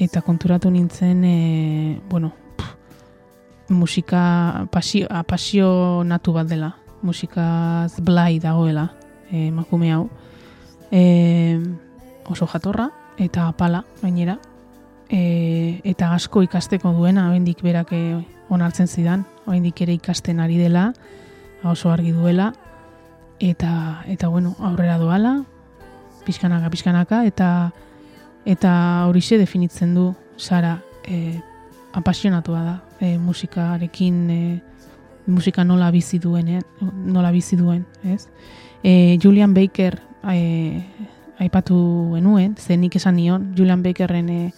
eta 0.03 0.21
konturatu 0.25 0.71
nintzen, 0.73 1.23
e, 1.23 2.01
bueno, 2.09 2.33
pff, 2.57 3.71
musika 3.71 4.67
pasio, 4.71 5.07
apasionatu 5.07 6.35
bat 6.35 6.51
dela, 6.51 6.73
musikaz 7.03 8.01
blai 8.03 8.41
dagoela 8.43 8.89
emakume 9.33 9.91
hau. 9.93 10.07
E, 10.91 11.59
oso 12.29 12.47
jatorra 12.47 12.89
eta 13.17 13.47
apala 13.47 13.83
gainera. 14.01 14.37
E, 15.09 15.81
eta 15.83 16.13
asko 16.13 16.43
ikasteko 16.45 16.93
duena, 16.93 17.27
oraindik 17.29 17.61
berak 17.61 17.91
e, 17.93 18.21
onartzen 18.49 18.87
zidan, 18.87 19.25
oraindik 19.45 19.81
ere 19.81 19.93
ikasten 19.97 20.39
ari 20.39 20.57
dela, 20.57 20.91
oso 21.63 21.91
argi 21.91 22.11
duela 22.11 22.53
eta 23.39 24.03
eta 24.07 24.27
bueno, 24.27 24.55
aurrera 24.59 24.97
doala, 24.97 25.43
pixkanaka 26.25 26.69
pixkanaka 26.69 27.23
eta 27.27 27.71
eta 28.45 29.05
horixe 29.07 29.37
definitzen 29.37 29.95
du 29.95 30.13
Sara 30.37 30.81
e, 31.07 31.39
apasionatua 31.93 32.63
da 32.63 32.75
e, 32.99 33.17
musikarekin 33.17 34.29
e, 34.29 34.61
musika 35.27 35.63
nola 35.63 35.91
bizi 35.91 36.19
duen, 36.19 36.47
eh? 36.47 36.61
nola 36.81 37.31
bizi 37.31 37.55
duen, 37.55 37.85
ez? 38.03 38.27
E, 38.83 39.17
Julian 39.21 39.53
Baker 39.53 40.01
e, 40.29 40.83
aipatu 41.39 42.11
genuen, 42.13 42.55
ze 42.57 42.77
nik 42.77 42.95
esan 42.95 43.15
nion, 43.15 43.53
Julian 43.57 43.83
Bakerren 43.83 44.29
e, 44.29 44.51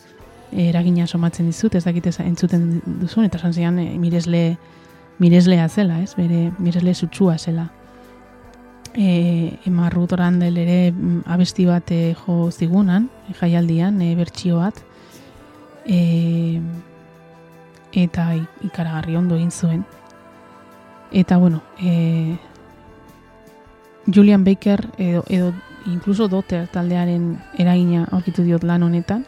eragina 0.51 1.07
somatzen 1.07 1.47
dizut, 1.49 1.75
ez 1.75 1.83
dakit 1.85 2.07
entzuten 2.19 2.81
duzun, 3.01 3.25
eta 3.25 3.37
esan 3.37 3.53
zian 3.53 3.79
e, 3.79 3.87
miresle, 3.99 4.57
mireslea 5.19 5.67
zela, 5.69 6.01
ez? 6.01 6.15
Bere 6.17 6.51
miresle 6.59 6.93
sutsua 6.93 7.37
zela. 7.37 7.69
E, 8.95 9.59
Emma 9.65 9.89
Ruth 9.89 10.13
ere 10.13 10.91
mm, 10.91 11.23
abesti 11.25 11.65
bat 11.65 11.91
e, 11.91 12.15
jo 12.15 12.51
zigunan, 12.51 13.09
e, 13.29 13.33
jaialdian, 13.33 14.01
e, 14.01 14.15
bertsio 14.15 14.57
bat, 14.57 14.81
e, 15.85 16.59
eta 17.93 18.33
ikaragarri 18.63 19.15
ondo 19.15 19.35
egin 19.35 19.51
zuen. 19.51 19.85
Eta, 21.11 21.37
bueno, 21.37 21.61
e, 21.79 22.37
Julian 24.07 24.43
Baker 24.43 24.89
edo, 24.97 25.23
edo 25.27 25.53
incluso 25.85 26.27
Dotter 26.27 26.67
taldearen 26.67 27.37
eragina 27.57 28.07
aurkitu 28.11 28.43
diot 28.43 28.63
lan 28.63 28.83
honetan. 28.83 29.25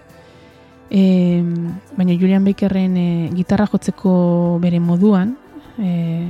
E, 0.90 1.44
baina 1.98 2.16
Julian 2.16 2.46
Bakerren 2.46 2.98
e, 2.98 3.08
gitarra 3.36 3.68
jotzeko 3.68 4.60
bere 4.62 4.80
moduan, 4.80 5.36
e, 5.78 6.28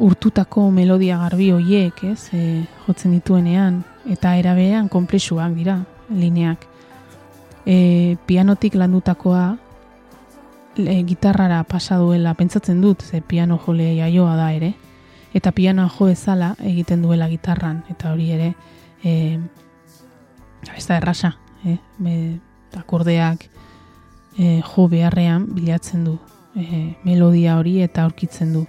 urtutako 0.00 0.70
melodia 0.70 1.18
garbi 1.18 1.50
hoiek, 1.52 2.04
ez, 2.12 2.30
e, 2.32 2.64
jotzen 2.86 3.16
dituenean, 3.16 3.82
eta 4.08 4.36
erabean 4.38 4.88
konplexuak 4.88 5.56
dira, 5.56 5.80
lineak. 6.10 6.68
E, 7.66 8.16
pianotik 8.26 8.78
landutakoa 8.78 9.56
e, 10.78 11.02
gitarrara 11.04 11.64
pasa 11.64 11.98
duela, 11.98 12.34
pentsatzen 12.38 12.80
dut, 12.80 13.02
ze 13.02 13.20
piano 13.20 13.58
jole 13.58 13.96
jaioa 13.98 14.36
da 14.38 14.52
ere, 14.54 14.74
eta 15.34 15.52
pianoa 15.52 15.88
jo 15.98 16.08
ezala 16.08 16.54
egiten 16.58 17.02
duela 17.02 17.28
gitarran, 17.28 17.84
eta 17.90 18.12
hori 18.12 18.30
ere, 18.32 18.54
e, 19.04 19.38
ez 20.76 20.86
da 20.86 20.96
errasa, 20.96 21.36
eh? 21.64 21.78
Be, 21.98 22.14
akordeak 22.76 23.48
e, 24.38 24.60
jo 24.62 24.86
beharrean 24.88 25.46
bilatzen 25.54 26.04
du 26.04 26.18
e, 26.54 26.94
melodia 27.04 27.56
hori 27.58 27.80
eta 27.82 28.04
aurkitzen 28.04 28.52
du 28.54 28.64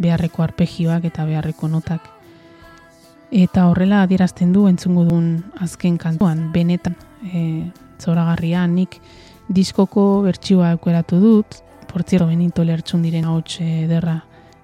beharreko 0.00 0.42
arpegioak 0.42 1.04
eta 1.10 1.26
beharreko 1.28 1.68
notak. 1.68 2.06
Eta 3.30 3.68
horrela 3.70 4.02
adierazten 4.02 4.52
du 4.52 4.66
entzungo 4.66 5.04
duen 5.06 5.44
azken 5.62 5.98
kantuan, 5.98 6.48
benetan 6.52 6.96
e, 7.22 7.70
zoragarria 8.00 8.66
nik 8.66 8.98
diskoko 9.48 10.22
bertsioa 10.24 10.72
aukeratu 10.72 11.20
dut, 11.20 11.60
portzierro 11.90 12.26
benito 12.30 12.64
lertxun 12.64 13.02
diren 13.02 13.26
ahots 13.26 13.60
ederra 13.60 14.20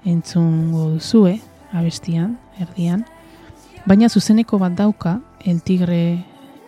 entzungo 0.07 0.89
duzue, 0.95 1.41
abestian, 1.73 2.39
erdian. 2.63 3.05
Baina 3.87 4.09
zuzeneko 4.09 4.59
bat 4.59 4.75
dauka, 4.79 5.21
El 5.45 5.61
Tigre 5.63 6.25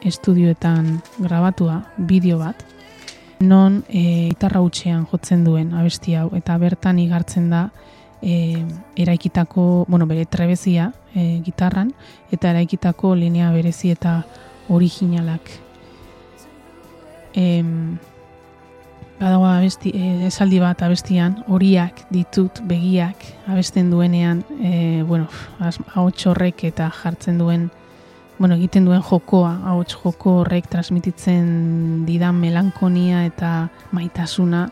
estudioetan 0.06 1.00
grabatua, 1.18 1.80
bideo 1.96 2.38
bat, 2.38 2.60
non 3.40 3.84
e, 3.88 4.28
gitarra 4.34 4.60
hutsean 4.60 5.06
jotzen 5.06 5.44
duen 5.46 5.72
abesti 5.74 6.14
hau, 6.18 6.28
eta 6.36 6.58
bertan 6.58 6.98
igartzen 6.98 7.48
da 7.50 7.68
e, 8.20 8.58
eraikitako, 8.98 9.86
bueno, 9.88 10.06
bere 10.06 10.26
trebezia 10.26 10.92
e, 11.14 11.40
gitarran, 11.46 11.92
eta 12.34 12.50
eraikitako 12.50 13.14
linea 13.14 13.52
berezi 13.54 13.92
eta 13.94 14.20
originalak. 14.68 15.50
Em, 17.34 17.98
badago 19.20 19.46
abesti, 19.46 19.90
e, 19.94 20.26
esaldi 20.28 20.60
bat 20.62 20.82
abestian, 20.82 21.42
horiak 21.48 22.04
ditut 22.10 22.60
begiak 22.68 23.16
abesten 23.50 23.90
duenean, 23.90 24.44
e, 24.62 25.02
bueno, 25.02 25.26
ahots 25.94 26.26
horrek 26.26 26.64
eta 26.64 26.90
jartzen 27.02 27.38
duen, 27.38 27.70
bueno, 28.38 28.54
egiten 28.54 28.84
duen 28.86 29.02
jokoa, 29.02 29.56
ahots 29.66 29.96
joko 30.02 30.36
horrek 30.42 30.68
transmititzen 30.70 32.04
didan 32.06 32.36
melankonia 32.38 33.24
eta 33.26 33.68
maitasuna, 33.92 34.68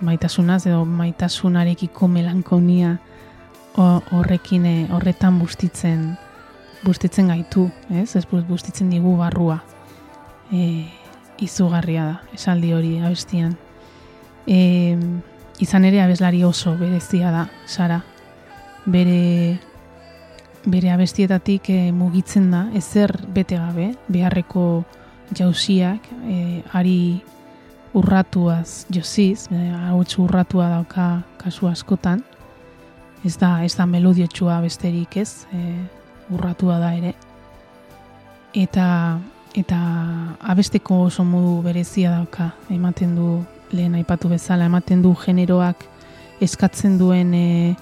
maitasunaz 0.00 0.66
edo 0.66 0.84
maitasunarekiko 0.84 2.08
melankonia 2.08 2.98
ho- 3.76 4.02
horrekin 4.12 4.66
e, 4.66 4.76
horretan 4.92 5.38
bustitzen 5.38 6.16
bustitzen 6.84 7.28
gaitu, 7.28 7.70
ez? 7.90 8.16
Ez 8.16 8.24
bus- 8.26 8.46
bustitzen 8.48 8.88
digu 8.90 9.16
barrua. 9.18 9.58
E, 10.52 10.86
izugarria 11.40 12.04
da, 12.06 12.14
esaldi 12.32 12.72
hori 12.72 12.94
abestian. 13.04 13.56
E, 14.46 14.96
izan 15.60 15.84
ere 15.84 16.00
abeslari 16.02 16.44
oso 16.44 16.76
berezia 16.78 17.30
da, 17.30 17.48
Sara. 17.66 18.00
Bere 18.86 19.58
bere 20.64 20.90
abestietatik 20.90 21.70
e, 21.70 21.92
mugitzen 21.92 22.50
da, 22.52 22.66
ezer 22.76 23.14
bete 23.32 23.56
gabe, 23.56 23.94
beharreko 24.08 24.84
jausiak, 25.36 26.08
e, 26.28 26.62
ari 26.76 27.22
urratuaz 27.96 28.86
josiz, 28.92 29.48
e, 29.50 29.70
hauts 29.88 30.18
urratua 30.20 30.68
dauka 30.76 31.08
kasu 31.40 31.68
askotan, 31.70 32.22
ez 33.24 33.36
da, 33.40 33.60
ez 33.64 33.74
da 33.76 33.86
melodiotsua 33.86 34.60
besterik 34.60 35.16
ez, 35.16 35.46
e, 35.52 35.74
urratua 36.30 36.78
da 36.82 36.92
ere. 36.98 37.14
Eta, 38.54 39.18
eta 39.56 39.78
abesteko 40.52 41.06
oso 41.06 41.24
modu 41.24 41.60
berezia 41.64 42.12
dauka, 42.18 42.50
ematen 42.70 43.16
du 43.16 43.30
lehen 43.72 43.94
aipatu 43.94 44.28
bezala, 44.28 44.66
ematen 44.66 45.02
du 45.02 45.14
generoak 45.14 45.84
eskatzen 46.40 46.98
duen 46.98 47.34
e, 47.34 47.76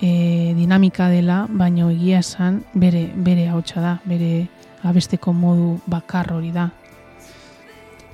e, 0.00 0.54
dinamika 0.56 1.08
dela, 1.08 1.46
baino 1.50 1.90
egia 1.90 2.20
esan 2.22 2.62
bere, 2.74 3.06
bere 3.14 3.48
hautsa 3.50 3.82
da, 3.82 3.94
bere 4.04 4.46
abesteko 4.86 5.32
modu 5.32 5.80
bakar 5.86 6.32
hori 6.32 6.52
da. 6.54 6.70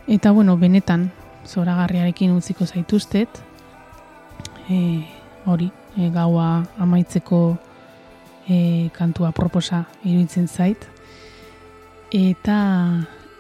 Eta 0.09 0.33
bueno, 0.33 0.57
benetan, 0.59 1.11
zoragarriarekin 1.47 2.33
utziko 2.35 2.67
zaituztet, 2.67 3.43
e, 4.69 4.79
hori, 5.47 5.71
e, 5.97 6.09
gaua 6.11 6.63
amaitzeko 6.79 7.43
e, 8.49 8.89
kantua 8.97 9.33
proposa 9.33 9.85
iruditzen 10.05 10.49
zait. 10.49 10.87
Eta 12.13 12.57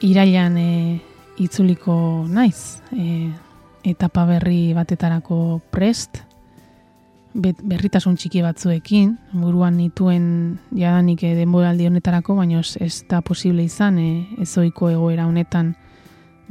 irailan 0.03 0.59
e, 0.59 1.01
itzuliko 1.43 2.27
naiz, 2.29 2.83
e, 2.93 3.31
etapa 3.85 4.25
berri 4.27 4.73
batetarako 4.75 5.61
prest, 5.71 6.23
berritasun 7.35 8.17
txiki 8.21 8.43
batzuekin, 8.45 9.15
buruan 9.33 9.79
nituen 9.81 10.59
jadanik 10.77 11.23
e, 11.25 11.33
denboraldi 11.37 11.89
honetarako, 11.89 12.37
baina 12.37 12.61
ez, 12.61 13.05
da 13.09 13.23
posible 13.25 13.65
izan 13.65 13.99
e, 13.99 14.09
ezoiko 14.45 14.91
egoera 14.93 15.27
honetan 15.27 15.73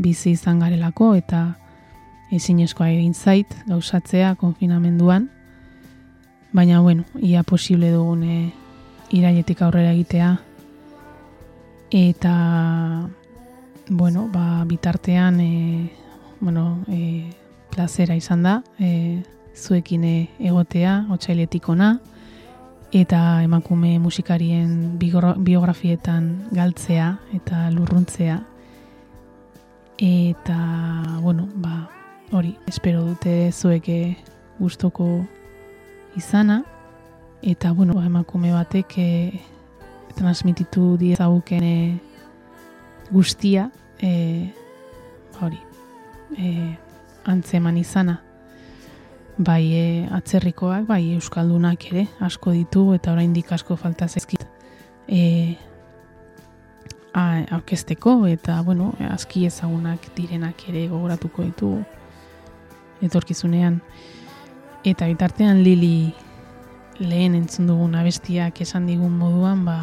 bizi 0.02 0.34
izan 0.34 0.60
garelako, 0.60 1.14
eta 1.16 1.44
ezinezkoa 2.34 2.90
egin 2.90 3.14
zait 3.14 3.54
gauzatzea 3.68 4.34
konfinamenduan, 4.42 5.30
baina 6.52 6.82
bueno, 6.82 7.06
ia 7.22 7.44
posible 7.44 7.92
dugun 7.94 8.24
e, 8.24 8.42
irailetik 9.14 9.62
aurrera 9.62 9.94
egitea, 9.94 10.34
eta 11.92 12.36
bueno, 13.90 14.30
ba, 14.34 14.64
bitartean 14.66 15.40
e, 15.44 15.52
bueno, 16.42 16.84
e, 16.90 17.30
plazera 17.72 18.16
izan 18.16 18.44
da 18.44 18.62
e, 18.80 19.22
zuekin 19.56 20.04
egotea 20.40 21.06
otsailetik 21.14 21.70
ona 21.70 22.00
eta 22.92 23.42
emakume 23.44 23.98
musikarien 24.00 24.98
biografietan 25.00 26.50
galtzea 26.52 27.14
eta 27.34 27.70
lurruntzea. 27.72 28.42
Eta 30.02 30.58
bueno, 31.22 31.48
ba, 31.56 31.88
hori, 32.32 32.56
espero 32.68 33.06
dute 33.06 33.52
zuek 33.52 33.88
e, 33.90 34.02
gustoko 34.60 35.08
izana. 36.18 36.64
Eta 37.42 37.72
bueno, 37.72 37.96
ba, 37.96 38.06
emakume 38.06 38.52
batek 38.52 38.98
e, 38.98 39.10
transmititu 40.18 40.98
diezaguken 41.00 41.64
e, 41.64 41.76
guztia 43.12 43.70
e, 44.02 44.52
hori 45.40 45.71
e, 46.38 46.76
antzeman 47.26 47.78
izana. 47.78 48.22
Bai 49.38 49.64
e, 49.74 49.84
atzerrikoak, 50.12 50.86
bai 50.88 51.14
euskaldunak 51.16 51.86
ere 51.92 52.08
asko 52.20 52.54
ditu 52.56 52.92
eta 52.94 53.14
oraindik 53.14 53.52
asko 53.52 53.78
falta 53.80 54.08
zaizkit. 54.08 54.46
E, 55.08 55.56
aurkezteko 57.14 58.26
eta 58.28 58.62
bueno, 58.64 58.94
aski 59.12 59.46
ezagunak 59.46 60.12
direnak 60.16 60.68
ere 60.70 60.88
gogoratuko 60.88 61.44
ditu 61.44 61.72
etorkizunean. 63.02 63.82
Eta 64.86 65.08
bitartean 65.10 65.64
Lili 65.64 66.14
lehen 67.02 67.36
entzun 67.36 67.68
dugun 67.68 67.96
abestiak 67.98 68.62
esan 68.62 68.86
digun 68.90 69.18
moduan 69.18 69.66
ba 69.66 69.78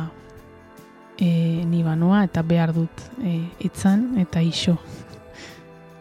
e, 1.18 1.64
ni 1.66 1.82
banoa 1.82 2.24
eta 2.24 2.43
behar 2.43 2.73
dut 2.74 3.05
e, 3.23 3.40
etzan 3.66 4.18
eta 4.23 4.40
iso 4.40 4.78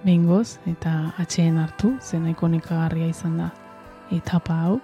behingoz 0.07 0.57
eta 0.69 1.11
atxeen 1.19 1.57
hartu 1.59 1.97
zen 2.01 2.23
nahiko 2.23 2.47
nekagarria 2.47 3.09
izan 3.11 3.37
da 3.41 3.49
etapa 4.15 4.61
hau 4.63 4.77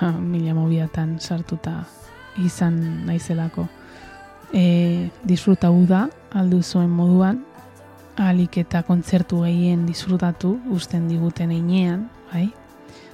ja, 0.00 0.10
mila 0.12 0.54
mobiatan 0.54 1.18
sartuta 1.20 1.84
izan 2.42 3.06
naizelako. 3.06 3.66
E, 4.52 5.10
disfruta 5.22 5.70
da, 5.88 6.08
aldu 6.32 6.62
zuen 6.62 6.90
moduan, 6.90 7.44
alik 8.16 8.58
eta 8.58 8.82
kontzertu 8.82 9.42
gehien 9.42 9.86
disfrutatu, 9.86 10.58
usten 10.70 11.08
diguten 11.08 11.50
einean, 11.50 12.08
bai? 12.32 12.48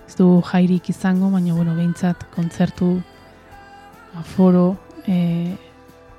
Ez 0.09 0.16
du 0.16 0.43
jairik 0.43 0.90
izango, 0.90 1.31
baina, 1.31 1.55
bueno, 1.55 1.74
behintzat 1.77 2.24
kontzertu 2.35 3.01
aforo 4.19 4.77
e, 5.07 5.57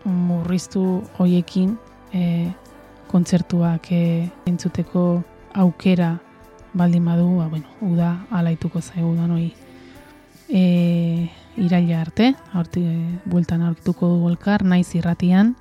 murriztu 0.05 1.03
hoiekin 1.17 1.77
e, 2.13 2.51
kontzertuak 3.11 3.91
e, 3.91 4.29
entzuteko 4.47 5.23
aukera 5.53 6.15
baldin 6.73 7.05
badu, 7.05 7.27
ba, 7.37 7.47
bueno, 7.47 7.67
uda 7.81 8.25
alaituko 8.31 8.81
zaigu 8.81 9.15
da 9.15 9.27
noi 9.27 9.51
e, 10.47 11.29
iraila 11.57 12.01
arte, 12.01 12.35
horti 12.53 12.83
e, 12.85 13.19
bueltan 13.25 13.61
aurkituko 13.67 14.07
dugu 14.07 14.29
elkar, 14.31 14.63
naiz 14.63 14.93
irratian, 14.95 15.55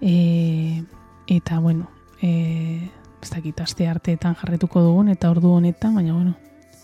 e, 0.00 0.84
eta, 1.26 1.58
bueno, 1.58 1.88
e, 2.22 2.90
ez 3.22 3.30
dakit, 3.30 3.60
aste 3.60 3.88
arteetan 3.88 4.36
jarretuko 4.38 4.82
dugun, 4.82 5.08
eta 5.08 5.30
ordu 5.30 5.54
honetan, 5.54 5.94
baina, 5.94 6.14
bueno, 6.14 6.34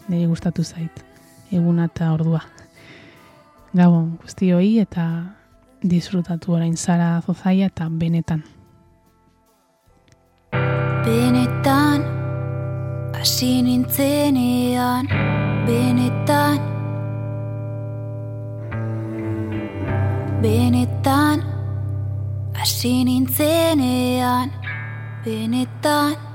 niri 0.09 0.27
gustatu 0.27 0.65
zait, 0.65 1.05
eguna 1.51 1.91
eta 1.91 2.13
ordua. 2.15 2.45
Gabon, 3.73 4.17
guztioi, 4.23 4.79
eta 4.83 5.05
disfrutatu 5.83 6.57
orain 6.57 6.77
zara 6.77 7.21
zozaia 7.27 7.71
eta 7.71 7.87
benetan. 7.91 8.43
Benetan, 10.53 12.03
hasi 13.15 13.63
nintzenean, 13.63 15.07
benetan. 15.67 16.59
Benetan, 20.43 21.39
hasi 22.55 23.05
nintzenean, 23.05 24.51
benetan. 25.25 26.30